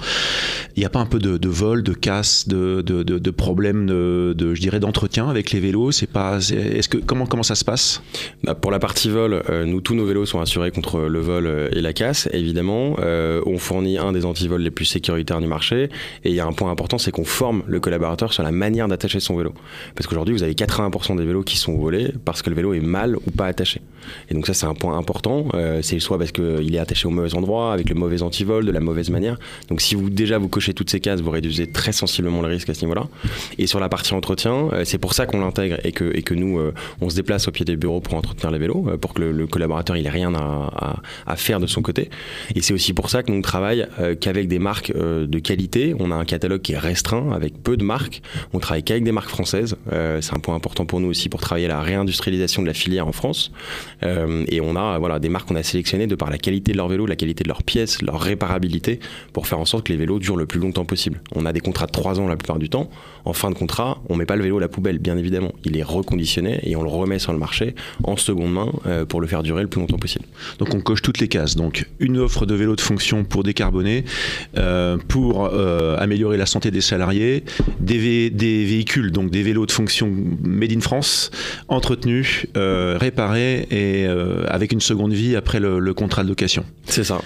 Il 0.75 0.79
n'y 0.79 0.85
a 0.85 0.89
pas 0.89 0.99
un 0.99 1.05
peu 1.05 1.19
de, 1.19 1.49
vol, 1.49 1.81
de 1.81 1.93
casse, 1.93 2.47
de, 2.47 2.81
de, 2.81 3.31
problèmes 3.31 3.87
de, 3.87 4.53
je 4.53 4.61
dirais, 4.61 4.79
d'entretien 4.79 5.27
avec 5.27 5.51
les 5.51 5.59
vélos? 5.59 5.91
C'est 5.91 6.07
pas, 6.07 6.37
est-ce 6.37 6.87
que 6.87 6.97
comment 6.97 7.25
comment 7.25 7.43
ça 7.43 7.55
se 7.55 7.65
passe? 7.65 8.03
Bah, 8.43 8.53
Pour 8.53 8.71
la 8.71 8.79
partie 8.79 9.09
vol, 9.09 9.41
euh, 9.49 9.65
nous, 9.65 9.81
tous 9.81 9.95
nos 9.95 10.05
vélos 10.05 10.25
sont 10.25 10.39
assurés 10.39 10.71
contre 10.71 11.01
le 11.01 11.19
vol 11.19 11.47
euh, 11.47 11.69
et 11.71 11.81
la 11.81 11.93
casse, 11.93 12.29
évidemment. 12.31 12.95
Euh, 12.99 13.41
on 13.45 13.57
fournit 13.57 13.97
un 13.97 14.11
des 14.11 14.25
antivols 14.25 14.61
les 14.61 14.71
plus 14.71 14.85
sécuritaires 14.85 15.41
du 15.41 15.47
marché. 15.47 15.89
Et 16.23 16.29
il 16.29 16.35
y 16.35 16.39
a 16.39 16.45
un 16.45 16.53
point 16.53 16.69
important, 16.69 16.97
c'est 16.97 17.11
qu'on 17.11 17.25
forme 17.25 17.63
le 17.67 17.79
collaborateur 17.79 18.33
sur 18.33 18.43
la 18.43 18.51
manière 18.51 18.87
d'attacher 18.87 19.19
son 19.19 19.35
vélo. 19.35 19.53
Parce 19.95 20.07
qu'aujourd'hui, 20.07 20.35
vous 20.35 20.43
avez 20.43 20.53
80% 20.53 21.17
des 21.17 21.25
vélos 21.25 21.43
qui 21.43 21.57
sont 21.57 21.75
volés 21.75 22.13
parce 22.23 22.41
que 22.41 22.49
le 22.49 22.55
vélo 22.55 22.73
est 22.73 22.79
mal 22.79 23.15
ou 23.15 23.31
pas 23.31 23.47
attaché. 23.47 23.81
Et 24.29 24.33
donc 24.35 24.45
ça, 24.45 24.53
c'est 24.53 24.67
un 24.67 24.75
point 24.75 24.97
important. 24.97 25.47
C'est 25.81 25.99
soit 25.99 26.17
parce 26.17 26.31
qu'il 26.35 26.75
est 26.75 26.79
attaché 26.79 27.07
au 27.07 27.11
mauvais 27.11 27.33
endroit, 27.33 27.73
avec 27.73 27.89
le 27.89 27.95
mauvais 27.95 28.21
antivol, 28.21 28.65
de 28.65 28.71
la 28.71 28.79
mauvaise 28.79 29.09
manière. 29.09 29.37
Donc 29.69 29.81
si 29.81 29.95
vous 29.95 30.09
déjà 30.09 30.37
vous 30.37 30.49
cochez 30.49 30.73
toutes 30.73 30.89
ces 30.89 30.99
cases, 30.99 31.21
vous 31.21 31.31
réduisez 31.31 31.67
très 31.67 31.91
sensiblement 31.91 32.41
le 32.41 32.47
risque 32.47 32.69
à 32.69 32.73
ce 32.73 32.81
niveau-là. 32.81 33.07
Et 33.57 33.67
sur 33.67 33.79
la 33.79 33.89
partie 33.89 34.13
entretien, 34.13 34.69
euh, 34.73 34.83
c'est 34.85 34.97
pour 34.97 35.13
ça 35.13 35.25
qu'on 35.25 35.39
l'intègre 35.39 35.77
et 35.83 35.91
que, 35.91 36.15
et 36.15 36.21
que 36.21 36.33
nous, 36.33 36.59
euh, 36.59 36.73
on 37.01 37.09
se 37.09 37.15
déplace 37.15 37.47
au 37.47 37.51
pied 37.51 37.65
des 37.65 37.75
bureaux 37.75 38.01
pour 38.01 38.15
entretenir 38.15 38.51
les 38.51 38.59
vélos, 38.59 38.85
euh, 38.87 38.97
pour 38.97 39.13
que 39.13 39.21
le, 39.21 39.47
collaborateur 39.47 39.95
il 39.95 40.05
ait 40.05 40.09
rien 40.09 40.33
à, 40.33 40.99
à- 41.27 41.35
faire 41.35 41.59
de 41.59 41.67
son 41.67 41.81
côté. 41.81 42.09
Et 42.55 42.61
c'est 42.61 42.73
aussi 42.73 42.93
pour 42.93 43.09
ça 43.09 43.21
que 43.21 43.31
nous 43.31 43.37
ne 43.37 43.43
travaille 43.43 43.85
qu'avec 44.21 44.47
des 44.47 44.57
marques 44.57 44.91
de 44.95 45.39
qualité. 45.39 45.93
On 45.99 46.09
a 46.11 46.15
un 46.15 46.25
catalogue 46.25 46.61
qui 46.61 46.71
est 46.73 46.77
restreint 46.77 47.31
avec 47.31 47.61
peu 47.61 47.77
de 47.77 47.83
marques. 47.83 48.21
On 48.53 48.59
travaille 48.59 48.83
qu'avec 48.83 49.03
des 49.03 49.11
marques 49.11 49.29
françaises. 49.29 49.75
C'est 49.91 50.33
un 50.33 50.39
point 50.39 50.55
important 50.55 50.85
pour 50.85 50.99
nous 51.01 51.09
aussi 51.09 51.29
pour 51.29 51.41
travailler 51.41 51.67
la 51.67 51.81
réindustrialisation 51.81 52.61
de 52.61 52.67
la 52.67 52.73
filière 52.73 53.07
en 53.07 53.11
France. 53.11 53.51
Et 54.01 54.61
on 54.61 54.75
a 54.75 54.97
voilà 54.97 55.19
des 55.19 55.29
marques 55.29 55.47
qu'on 55.49 55.55
a 55.55 55.63
sélectionnées 55.63 56.07
de 56.07 56.15
par 56.15 56.24
la 56.29 56.37
qualité 56.37 56.71
de 56.71 56.77
leur 56.77 56.87
vélo, 56.87 57.05
la 57.05 57.15
qualité 57.15 57.43
de 57.43 57.49
leurs 57.49 57.63
pièces, 57.63 58.01
leur 58.01 58.19
réparabilité, 58.21 58.99
pour 59.33 59.47
faire 59.47 59.59
en 59.59 59.65
sorte 59.65 59.85
que 59.85 59.91
les 59.91 59.97
vélos 59.97 60.19
durent 60.19 60.37
le 60.37 60.45
plus 60.45 60.59
longtemps 60.59 60.85
possible. 60.85 61.21
On 61.35 61.45
a 61.45 61.53
des 61.53 61.59
contrats 61.59 61.85
de 61.87 61.91
3 61.91 62.19
ans 62.19 62.27
la 62.27 62.35
plupart 62.37 62.59
du 62.59 62.69
temps. 62.69 62.89
En 63.25 63.33
fin 63.33 63.49
de 63.49 63.55
contrat, 63.55 64.01
on 64.09 64.15
met 64.15 64.25
pas 64.25 64.35
le 64.35 64.43
vélo 64.43 64.57
à 64.57 64.61
la 64.61 64.67
poubelle, 64.67 64.99
bien 64.99 65.17
évidemment. 65.17 65.51
Il 65.63 65.77
est 65.77 65.83
reconditionné 65.83 66.59
et 66.63 66.75
on 66.75 66.83
le 66.83 66.89
remet 66.89 67.17
sur 67.19 67.31
le 67.33 67.39
marché 67.39 67.73
en 68.03 68.17
seconde 68.17 68.53
main 68.53 68.71
euh, 68.85 69.05
pour 69.05 69.19
le 69.21 69.27
faire 69.27 69.41
durer 69.43 69.63
le 69.63 69.67
plus 69.67 69.81
longtemps 69.81 69.97
possible. 69.97 70.25
Donc 70.59 70.73
on 70.75 70.81
coche 70.81 71.01
toutes 71.01 71.19
les 71.19 71.27
cases. 71.27 71.55
Donc 71.55 71.87
une 71.99 72.17
offre 72.19 72.45
de 72.45 72.53
vélo 72.53 72.75
de 72.75 72.81
fonction 72.81 73.23
pour 73.23 73.43
décarboner, 73.43 74.05
euh, 74.57 74.97
pour 75.07 75.45
euh, 75.45 75.97
améliorer 75.97 76.37
la 76.37 76.45
santé 76.45 76.69
des 76.71 76.81
salariés, 76.81 77.43
des, 77.79 77.97
vé- 77.97 78.29
des 78.35 78.63
véhicules, 78.65 79.11
donc 79.11 79.31
des 79.31 79.41
vélos 79.43 79.65
de 79.65 79.71
fonction 79.71 80.11
made 80.43 80.71
in 80.71 80.81
France, 80.81 81.31
entretenus, 81.67 82.45
réparés 82.55 83.67
et 83.71 84.05
avec 84.47 84.71
une 84.71 84.79
seconde 84.81 85.13
vie 85.13 85.35
après 85.35 85.59
le 85.59 85.93
contrat 85.93 86.14
C'est 86.85 87.03
ça. 87.03 87.21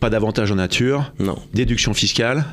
Pas 0.00 0.10
d'avantage 0.10 0.52
en 0.52 0.54
nature, 0.54 1.12
Non. 1.18 1.36
déduction 1.54 1.92
fiscale. 1.92 2.44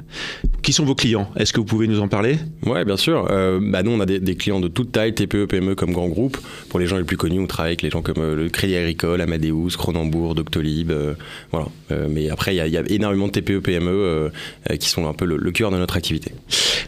Qui 0.64 0.74
sont 0.74 0.84
vos 0.84 0.96
clients? 0.96 1.30
Est-ce 1.38 1.54
que 1.54 1.60
vous 1.60 1.66
pouvez 1.66 1.88
nous 1.88 2.00
en 2.00 2.08
parler? 2.08 2.40
Ouais, 2.66 2.84
bien 2.86 2.98
sûr. 2.98 3.28
Euh, 3.30 3.60
bah, 3.62 3.84
nous, 3.84 3.92
on 3.92 4.00
a 4.00 4.08
des, 4.08 4.20
des 4.20 4.36
clients 4.36 4.60
de 4.60 4.68
toute 4.68 4.92
taille, 4.92 5.14
TPE, 5.14 5.46
PME 5.46 5.76
comme 5.76 5.92
grands 5.92 6.08
groupes. 6.08 6.38
Pour 6.70 6.80
les 6.80 6.88
gens 6.88 6.98
les 6.98 7.04
plus 7.04 7.18
connus, 7.18 7.40
on 7.40 7.46
travaille 7.46 7.70
avec 7.70 7.84
les 7.84 7.92
gens 7.92 8.02
comme 8.02 8.18
euh, 8.18 8.36
le 8.36 8.50
Crédit 8.50 8.76
Agricole, 8.76 9.22
Amadeus, 9.22 9.70
Cronenbourg, 9.78 10.34
Doctolib. 10.34 10.90
euh, 10.90 11.14
voilà. 11.52 11.68
Euh, 11.92 12.08
mais 12.10 12.32
après, 12.32 12.56
il 12.56 12.58
y, 12.58 12.62
a- 12.62 12.68
il 12.68 12.74
y 12.74 12.78
a 12.78 12.84
énormément 12.90 13.28
de 13.28 13.32
TPE, 13.34 13.60
PME 13.60 13.92
euh, 13.92 14.30
euh, 14.72 14.76
qui 14.78 14.90
sont 14.90 15.08
un 15.08 15.14
peu 15.14 15.26
le, 15.26 15.38
le 15.38 15.52
cœur 15.52 15.70
de 15.70 15.78
notre 15.78 15.98
activité. 15.98 16.32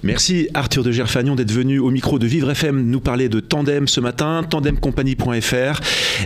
Merci 0.03 0.47
Arthur 0.55 0.83
de 0.83 0.91
Gerfagnon 0.91 1.35
d'être 1.35 1.51
venu 1.51 1.79
au 1.79 1.89
micro 1.91 2.17
de 2.19 2.25
Vivre 2.27 2.49
FM 2.51 2.81
nous 2.89 2.99
parler 2.99 3.29
de 3.29 3.39
Tandem 3.39 3.87
ce 3.87 3.99
matin, 3.99 4.43
tandemcompagnie.fr. 4.47 5.81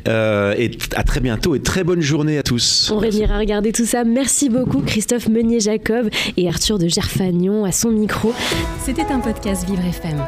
Euh, 0.08 0.54
et 0.58 0.72
à 0.96 1.04
très 1.04 1.20
bientôt 1.20 1.56
et 1.56 1.62
très 1.62 1.84
bonne 1.84 2.02
journée 2.02 2.38
à 2.38 2.44
tous. 2.44 2.92
On 2.94 3.00
reviendra 3.00 3.38
regarder 3.40 3.72
tout 3.72 3.86
ça. 3.86 4.04
Merci 4.22 4.50
beaucoup 4.50 4.82
Christophe 4.82 5.30
Meunier-Jacob 5.30 6.08
et 6.38 6.48
Arthur 6.48 6.78
de 6.78 6.88
Gerfagnon 6.88 7.66
à 7.66 7.72
son 7.72 7.90
micro. 7.90 8.36
C'était 8.80 9.12
un 9.12 9.20
podcast 9.20 9.66
Vivre 9.66 9.84
FM. 9.84 10.24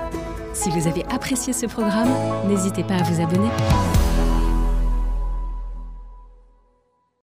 Si 0.52 0.72
vous 0.72 0.88
avez 0.88 1.04
apprécié 1.12 1.54
ce 1.54 1.68
programme, 1.68 2.10
n'hésitez 2.50 2.82
pas 2.82 2.96
à 2.96 3.04
vous 3.04 3.22
abonner. 3.22 3.50